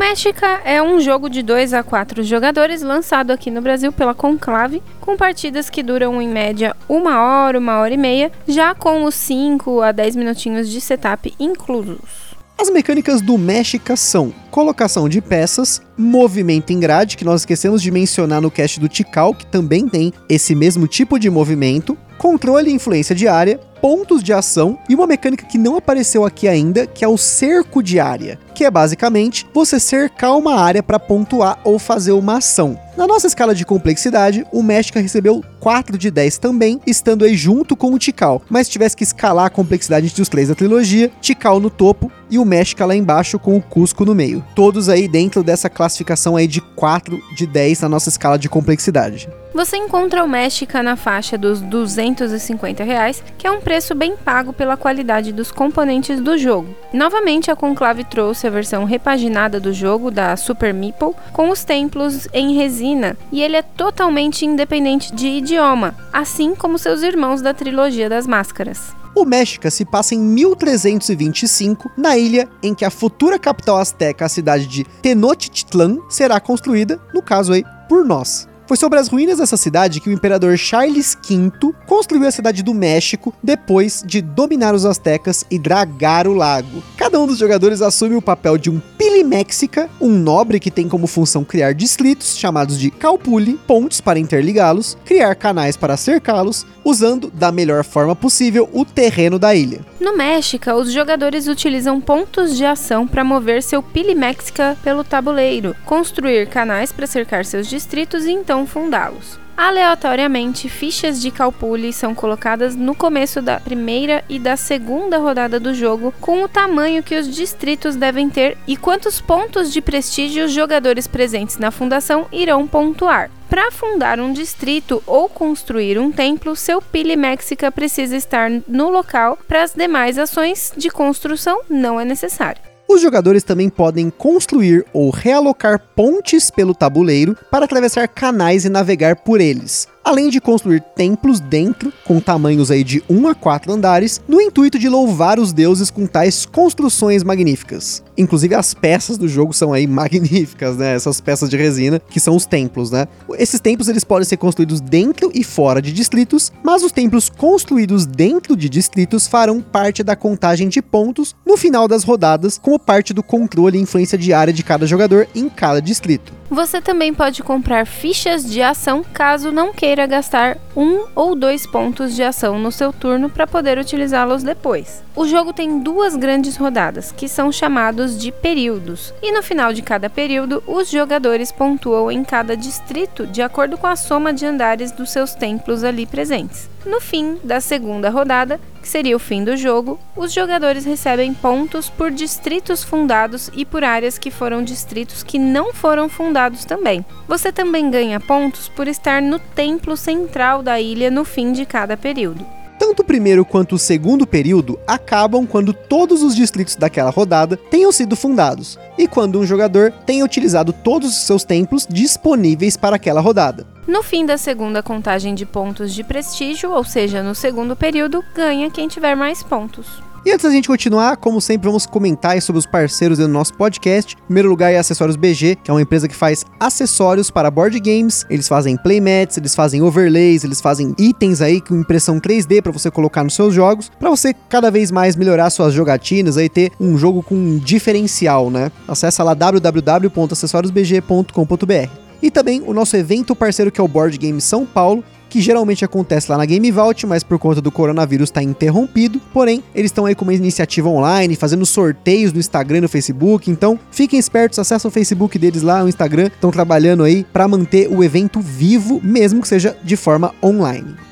O 0.00 0.02
Méxica 0.02 0.62
é 0.64 0.82
um 0.82 0.98
jogo 0.98 1.28
de 1.28 1.42
2 1.42 1.74
a 1.74 1.82
4 1.82 2.22
jogadores 2.22 2.80
lançado 2.80 3.32
aqui 3.32 3.50
no 3.50 3.60
Brasil 3.60 3.92
pela 3.92 4.14
Conclave, 4.14 4.82
com 4.98 5.14
partidas 5.14 5.68
que 5.68 5.82
duram 5.82 6.22
em 6.22 6.26
média 6.26 6.74
uma 6.88 7.20
hora, 7.20 7.58
uma 7.58 7.78
hora 7.78 7.92
e 7.92 7.98
meia, 7.98 8.32
já 8.48 8.74
com 8.74 9.04
os 9.04 9.14
5 9.14 9.82
a 9.82 9.92
10 9.92 10.16
minutinhos 10.16 10.70
de 10.70 10.80
setup 10.80 11.34
inclusos. 11.38 12.29
As 12.60 12.68
mecânicas 12.68 13.22
do 13.22 13.38
México 13.38 13.96
são 13.96 14.34
colocação 14.50 15.08
de 15.08 15.22
peças, 15.22 15.80
movimento 15.96 16.74
em 16.74 16.78
grade, 16.78 17.16
que 17.16 17.24
nós 17.24 17.40
esquecemos 17.40 17.80
de 17.80 17.90
mencionar 17.90 18.38
no 18.38 18.50
cast 18.50 18.78
do 18.78 18.86
Tikal, 18.86 19.32
que 19.32 19.46
também 19.46 19.88
tem 19.88 20.12
esse 20.28 20.54
mesmo 20.54 20.86
tipo 20.86 21.18
de 21.18 21.30
movimento, 21.30 21.96
controle 22.18 22.70
e 22.70 22.74
influência 22.74 23.14
de 23.14 23.26
área, 23.26 23.58
pontos 23.80 24.22
de 24.22 24.34
ação 24.34 24.78
e 24.90 24.94
uma 24.94 25.06
mecânica 25.06 25.46
que 25.46 25.56
não 25.56 25.74
apareceu 25.74 26.22
aqui 26.22 26.46
ainda, 26.46 26.86
que 26.86 27.02
é 27.02 27.08
o 27.08 27.16
cerco 27.16 27.82
de 27.82 27.98
área, 27.98 28.38
que 28.54 28.62
é 28.62 28.70
basicamente 28.70 29.46
você 29.54 29.80
cercar 29.80 30.36
uma 30.36 30.60
área 30.60 30.82
para 30.82 30.98
pontuar 30.98 31.58
ou 31.64 31.78
fazer 31.78 32.12
uma 32.12 32.36
ação. 32.36 32.78
Na 32.94 33.06
nossa 33.06 33.26
escala 33.26 33.54
de 33.54 33.64
complexidade, 33.64 34.46
o 34.52 34.62
México 34.62 34.98
recebeu 34.98 35.42
4 35.60 35.96
de 35.96 36.10
10 36.10 36.36
também, 36.36 36.78
estando 36.86 37.24
aí 37.24 37.34
junto 37.34 37.74
com 37.74 37.94
o 37.94 37.98
Tikal. 37.98 38.42
Mas 38.50 38.66
se 38.66 38.72
tivesse 38.72 38.94
que 38.94 39.04
escalar 39.04 39.46
a 39.46 39.50
complexidade 39.50 40.08
entre 40.08 40.20
os 40.20 40.28
três 40.28 40.48
da 40.48 40.54
trilogia, 40.54 41.10
Tikal 41.22 41.58
no 41.58 41.70
topo 41.70 42.12
e 42.30 42.38
o 42.38 42.44
México 42.44 42.84
lá 42.84 42.94
embaixo 42.94 43.38
com 43.38 43.56
o 43.56 43.62
Cusco 43.62 44.04
no 44.04 44.14
meio. 44.14 44.44
Todos 44.54 44.88
aí 44.88 45.08
dentro 45.08 45.42
dessa 45.42 45.68
classificação 45.68 46.36
aí 46.36 46.46
de 46.46 46.60
4 46.60 47.20
de 47.34 47.46
10 47.46 47.80
na 47.80 47.88
nossa 47.88 48.08
escala 48.08 48.38
de 48.38 48.48
complexidade. 48.48 49.28
Você 49.52 49.76
encontra 49.76 50.22
o 50.22 50.28
México 50.28 50.80
na 50.80 50.94
faixa 50.94 51.36
dos 51.36 51.60
250 51.60 52.84
reais, 52.84 53.22
que 53.36 53.46
é 53.46 53.50
um 53.50 53.60
preço 53.60 53.96
bem 53.96 54.16
pago 54.16 54.52
pela 54.52 54.76
qualidade 54.76 55.32
dos 55.32 55.50
componentes 55.50 56.20
do 56.20 56.38
jogo. 56.38 56.68
Novamente, 56.92 57.50
a 57.50 57.56
Conclave 57.56 58.04
trouxe 58.04 58.46
a 58.46 58.50
versão 58.50 58.84
repaginada 58.84 59.58
do 59.58 59.72
jogo 59.72 60.10
da 60.10 60.36
Super 60.36 60.72
Meeple 60.72 61.14
com 61.32 61.50
os 61.50 61.64
templos 61.64 62.28
em 62.32 62.54
resina, 62.54 63.16
e 63.32 63.42
ele 63.42 63.56
é 63.56 63.62
totalmente 63.62 64.46
independente 64.46 65.12
de 65.12 65.26
idioma, 65.26 65.96
assim 66.12 66.54
como 66.54 66.78
seus 66.78 67.02
irmãos 67.02 67.42
da 67.42 67.52
trilogia 67.52 68.08
das 68.08 68.26
máscaras. 68.26 68.99
O 69.14 69.24
México 69.24 69.70
se 69.70 69.84
passa 69.84 70.14
em 70.14 70.20
1325, 70.20 71.90
na 71.96 72.16
ilha 72.16 72.48
em 72.62 72.74
que 72.74 72.84
a 72.84 72.90
futura 72.90 73.38
capital 73.38 73.78
asteca, 73.78 74.24
a 74.24 74.28
cidade 74.28 74.66
de 74.66 74.84
Tenochtitlan, 74.84 75.98
será 76.08 76.38
construída, 76.38 77.00
no 77.12 77.20
caso 77.20 77.52
aí, 77.52 77.64
por 77.88 78.04
nós. 78.04 78.48
Foi 78.70 78.76
sobre 78.76 79.00
as 79.00 79.08
ruínas 79.08 79.38
dessa 79.38 79.56
cidade 79.56 80.00
que 80.00 80.08
o 80.08 80.12
imperador 80.12 80.56
Charles 80.56 81.18
V 81.28 81.74
construiu 81.88 82.28
a 82.28 82.30
cidade 82.30 82.62
do 82.62 82.72
México 82.72 83.34
depois 83.42 84.00
de 84.06 84.22
dominar 84.22 84.76
os 84.76 84.86
astecas 84.86 85.44
e 85.50 85.58
dragar 85.58 86.28
o 86.28 86.34
lago. 86.34 86.80
Cada 86.96 87.18
um 87.18 87.26
dos 87.26 87.38
jogadores 87.38 87.82
assume 87.82 88.14
o 88.14 88.22
papel 88.22 88.56
de 88.56 88.70
um 88.70 88.80
Pilimexica, 89.00 89.88
um 89.98 90.10
nobre 90.10 90.60
que 90.60 90.70
tem 90.70 90.86
como 90.86 91.06
função 91.06 91.42
criar 91.42 91.72
distritos 91.72 92.36
chamados 92.36 92.78
de 92.78 92.90
calpuli, 92.90 93.58
pontes 93.66 93.98
para 93.98 94.18
interligá-los, 94.18 94.98
criar 95.06 95.34
canais 95.36 95.74
para 95.74 95.96
cercá-los, 95.96 96.66
usando 96.84 97.30
da 97.30 97.50
melhor 97.50 97.82
forma 97.82 98.14
possível 98.14 98.68
o 98.74 98.84
terreno 98.84 99.38
da 99.38 99.54
ilha. 99.54 99.80
No 99.98 100.14
México, 100.14 100.70
os 100.72 100.92
jogadores 100.92 101.48
utilizam 101.48 101.98
pontos 101.98 102.54
de 102.54 102.66
ação 102.66 103.08
para 103.08 103.24
mover 103.24 103.62
seu 103.62 103.82
Pilimexica 103.82 104.76
pelo 104.84 105.02
tabuleiro, 105.02 105.74
construir 105.86 106.46
canais 106.48 106.92
para 106.92 107.06
cercar 107.06 107.46
seus 107.46 107.68
distritos 107.68 108.26
e 108.26 108.32
então 108.32 108.66
fundá-los. 108.66 109.40
Aleatoriamente, 109.60 110.70
fichas 110.70 111.20
de 111.20 111.30
Calpulli 111.30 111.92
são 111.92 112.14
colocadas 112.14 112.74
no 112.74 112.94
começo 112.94 113.42
da 113.42 113.60
primeira 113.60 114.24
e 114.26 114.38
da 114.38 114.56
segunda 114.56 115.18
rodada 115.18 115.60
do 115.60 115.74
jogo, 115.74 116.14
com 116.18 116.42
o 116.42 116.48
tamanho 116.48 117.02
que 117.02 117.14
os 117.14 117.28
distritos 117.28 117.94
devem 117.94 118.30
ter 118.30 118.56
e 118.66 118.74
quantos 118.74 119.20
pontos 119.20 119.70
de 119.70 119.82
prestígio 119.82 120.46
os 120.46 120.52
jogadores 120.52 121.06
presentes 121.06 121.58
na 121.58 121.70
fundação 121.70 122.26
irão 122.32 122.66
pontuar. 122.66 123.30
Para 123.50 123.70
fundar 123.70 124.18
um 124.18 124.32
distrito 124.32 125.02
ou 125.06 125.28
construir 125.28 125.98
um 125.98 126.10
templo, 126.10 126.56
seu 126.56 126.80
Pilimexica 126.80 127.70
precisa 127.70 128.16
estar 128.16 128.50
no 128.66 128.88
local. 128.88 129.38
Para 129.46 129.62
as 129.62 129.74
demais 129.74 130.16
ações 130.16 130.72
de 130.74 130.88
construção, 130.88 131.60
não 131.68 132.00
é 132.00 132.04
necessário. 132.06 132.69
Os 132.92 133.00
jogadores 133.00 133.44
também 133.44 133.68
podem 133.68 134.10
construir 134.10 134.84
ou 134.92 135.10
realocar 135.10 135.80
pontes 135.94 136.50
pelo 136.50 136.74
tabuleiro 136.74 137.36
para 137.48 137.64
atravessar 137.64 138.08
canais 138.08 138.64
e 138.64 138.68
navegar 138.68 139.14
por 139.14 139.40
eles, 139.40 139.86
além 140.10 140.28
de 140.28 140.40
construir 140.40 140.80
templos 140.80 141.38
dentro, 141.38 141.92
com 142.04 142.18
tamanhos 142.18 142.68
aí 142.68 142.82
de 142.82 143.00
1 143.08 143.28
a 143.28 143.34
4 143.34 143.72
andares, 143.72 144.20
no 144.26 144.40
intuito 144.40 144.76
de 144.76 144.88
louvar 144.88 145.38
os 145.38 145.52
deuses 145.52 145.88
com 145.88 146.04
tais 146.04 146.44
construções 146.44 147.22
magníficas. 147.22 148.02
Inclusive 148.18 148.56
as 148.56 148.74
peças 148.74 149.16
do 149.16 149.28
jogo 149.28 149.52
são 149.52 149.72
aí 149.72 149.86
magníficas, 149.88 150.76
né? 150.76 150.94
Essas 150.94 151.20
peças 151.20 151.48
de 151.48 151.56
resina, 151.56 152.02
que 152.10 152.18
são 152.18 152.34
os 152.34 152.44
templos, 152.44 152.90
né? 152.90 153.06
Esses 153.38 153.60
templos 153.60 153.88
eles 153.88 154.02
podem 154.02 154.24
ser 154.24 154.36
construídos 154.36 154.80
dentro 154.80 155.30
e 155.32 155.44
fora 155.44 155.80
de 155.80 155.92
distritos, 155.92 156.52
mas 156.62 156.82
os 156.82 156.90
templos 156.90 157.30
construídos 157.30 158.04
dentro 158.04 158.56
de 158.56 158.68
distritos 158.68 159.28
farão 159.28 159.60
parte 159.60 160.02
da 160.02 160.16
contagem 160.16 160.68
de 160.68 160.82
pontos 160.82 161.36
no 161.46 161.56
final 161.56 161.86
das 161.86 162.02
rodadas, 162.02 162.58
como 162.58 162.80
parte 162.80 163.14
do 163.14 163.22
controle 163.22 163.78
e 163.78 163.80
influência 163.80 164.18
diária 164.18 164.52
de 164.52 164.64
cada 164.64 164.86
jogador 164.86 165.28
em 165.36 165.48
cada 165.48 165.80
distrito. 165.80 166.40
Você 166.50 166.80
também 166.80 167.14
pode 167.14 167.44
comprar 167.44 167.86
fichas 167.86 168.44
de 168.44 168.60
ação 168.60 169.04
caso 169.14 169.52
não 169.52 169.72
queira 169.72 169.99
gastar 170.06 170.58
um 170.76 171.06
ou 171.14 171.34
dois 171.34 171.66
pontos 171.66 172.14
de 172.14 172.22
ação 172.22 172.58
no 172.58 172.72
seu 172.72 172.92
turno 172.92 173.28
para 173.28 173.46
poder 173.46 173.78
utilizá-los 173.78 174.42
depois. 174.42 175.02
O 175.14 175.26
jogo 175.26 175.52
tem 175.52 175.80
duas 175.80 176.16
grandes 176.16 176.56
rodadas, 176.56 177.12
que 177.12 177.28
são 177.28 177.50
chamados 177.50 178.18
de 178.18 178.30
períodos, 178.32 179.12
e 179.22 179.32
no 179.32 179.42
final 179.42 179.72
de 179.72 179.82
cada 179.82 180.08
período, 180.08 180.62
os 180.66 180.90
jogadores 180.90 181.52
pontuam 181.52 182.10
em 182.10 182.24
cada 182.24 182.56
distrito 182.56 183.26
de 183.26 183.42
acordo 183.42 183.76
com 183.76 183.86
a 183.86 183.96
soma 183.96 184.32
de 184.32 184.46
andares 184.46 184.92
dos 184.92 185.10
seus 185.10 185.34
templos 185.34 185.84
ali 185.84 186.06
presentes. 186.06 186.68
No 186.84 187.00
fim 187.00 187.38
da 187.44 187.60
segunda 187.60 188.08
rodada, 188.08 188.58
que 188.80 188.88
seria 188.88 189.14
o 189.14 189.18
fim 189.18 189.44
do 189.44 189.56
jogo, 189.56 189.98
os 190.16 190.32
jogadores 190.32 190.84
recebem 190.84 191.34
pontos 191.34 191.90
por 191.90 192.10
distritos 192.10 192.82
fundados 192.82 193.50
e 193.54 193.66
por 193.66 193.84
áreas 193.84 194.16
que 194.16 194.30
foram 194.30 194.62
distritos 194.62 195.22
que 195.22 195.38
não 195.38 195.74
foram 195.74 196.08
fundados 196.08 196.64
também. 196.64 197.04
Você 197.28 197.52
também 197.52 197.90
ganha 197.90 198.18
pontos 198.18 198.68
por 198.68 198.88
estar 198.88 199.20
no 199.20 199.38
templo 199.38 199.96
central 199.96 200.62
da 200.62 200.80
ilha 200.80 201.10
no 201.10 201.24
fim 201.24 201.52
de 201.52 201.66
cada 201.66 201.96
período. 201.96 202.59
Tanto 202.90 203.02
o 203.02 203.04
primeiro 203.04 203.44
quanto 203.44 203.76
o 203.76 203.78
segundo 203.78 204.26
período 204.26 204.76
acabam 204.84 205.46
quando 205.46 205.72
todos 205.72 206.24
os 206.24 206.34
distritos 206.34 206.74
daquela 206.74 207.10
rodada 207.10 207.56
tenham 207.56 207.92
sido 207.92 208.16
fundados 208.16 208.76
e 208.98 209.06
quando 209.06 209.38
um 209.38 209.46
jogador 209.46 209.92
tenha 210.04 210.24
utilizado 210.24 210.72
todos 210.72 211.10
os 211.10 211.22
seus 211.22 211.44
templos 211.44 211.86
disponíveis 211.88 212.76
para 212.76 212.96
aquela 212.96 213.20
rodada. 213.20 213.64
No 213.86 214.02
fim 214.02 214.26
da 214.26 214.36
segunda 214.36 214.82
contagem 214.82 215.36
de 215.36 215.46
pontos 215.46 215.94
de 215.94 216.02
prestígio, 216.02 216.72
ou 216.72 216.82
seja, 216.82 217.22
no 217.22 217.32
segundo 217.32 217.76
período, 217.76 218.24
ganha 218.34 218.68
quem 218.68 218.88
tiver 218.88 219.14
mais 219.14 219.40
pontos. 219.40 219.86
E 220.22 220.30
antes 220.30 220.44
da 220.44 220.50
gente 220.50 220.68
continuar, 220.68 221.16
como 221.16 221.40
sempre, 221.40 221.66
vamos 221.66 221.86
comentar 221.86 222.42
sobre 222.42 222.58
os 222.58 222.66
parceiros 222.66 223.16
do 223.16 223.26
nosso 223.26 223.54
podcast. 223.54 224.14
Em 224.14 224.18
primeiro 224.26 224.50
lugar 224.50 224.70
é 224.70 224.76
Acessórios 224.76 225.16
BG, 225.16 225.56
que 225.64 225.70
é 225.70 225.74
uma 225.74 225.80
empresa 225.80 226.06
que 226.06 226.14
faz 226.14 226.44
acessórios 226.58 227.30
para 227.30 227.50
board 227.50 227.80
games. 227.80 228.26
Eles 228.28 228.46
fazem 228.46 228.76
playmats, 228.76 229.38
eles 229.38 229.54
fazem 229.54 229.80
overlays, 229.80 230.44
eles 230.44 230.60
fazem 230.60 230.94
itens 230.98 231.40
aí 231.40 231.58
com 231.58 231.74
impressão 231.74 232.20
3D 232.20 232.60
para 232.60 232.70
você 232.70 232.90
colocar 232.90 233.24
nos 233.24 233.34
seus 233.34 233.54
jogos, 233.54 233.90
para 233.98 234.10
você 234.10 234.34
cada 234.50 234.70
vez 234.70 234.90
mais 234.90 235.16
melhorar 235.16 235.48
suas 235.48 235.72
jogatinas 235.72 236.36
aí 236.36 236.50
ter 236.50 236.70
um 236.78 236.98
jogo 236.98 237.22
com 237.22 237.34
um 237.34 237.56
diferencial, 237.56 238.50
né? 238.50 238.70
Acesse 238.86 239.22
lá 239.22 239.32
www.acessoriosbg.com.br. 239.32 241.90
E 242.22 242.30
também 242.30 242.62
o 242.66 242.74
nosso 242.74 242.94
evento 242.94 243.34
parceiro 243.34 243.72
que 243.72 243.80
é 243.80 243.84
o 243.84 243.88
Board 243.88 244.18
Game 244.18 244.38
São 244.42 244.66
Paulo, 244.66 245.02
que 245.30 245.40
geralmente 245.40 245.84
acontece 245.84 246.30
lá 246.30 246.36
na 246.36 246.44
Game 246.44 246.70
Vault, 246.70 247.06
mas 247.06 247.22
por 247.22 247.38
conta 247.38 247.60
do 247.62 247.70
coronavírus 247.70 248.28
está 248.28 248.42
interrompido. 248.42 249.20
Porém, 249.32 249.62
eles 249.74 249.90
estão 249.90 250.04
aí 250.04 250.14
com 250.14 250.24
uma 250.24 250.34
iniciativa 250.34 250.88
online, 250.88 251.36
fazendo 251.36 251.64
sorteios 251.64 252.32
no 252.32 252.40
Instagram 252.40 252.78
e 252.78 252.80
no 252.82 252.88
Facebook. 252.88 253.50
Então, 253.50 253.78
fiquem 253.90 254.18
espertos, 254.18 254.58
acessem 254.58 254.88
o 254.88 254.92
Facebook 254.92 255.38
deles 255.38 255.62
lá, 255.62 255.84
o 255.84 255.88
Instagram. 255.88 256.26
Estão 256.26 256.50
trabalhando 256.50 257.04
aí 257.04 257.24
para 257.32 257.46
manter 257.46 257.88
o 257.88 258.02
evento 258.02 258.40
vivo, 258.40 259.00
mesmo 259.02 259.40
que 259.40 259.48
seja 259.48 259.76
de 259.82 259.96
forma 259.96 260.34
online. 260.42 261.09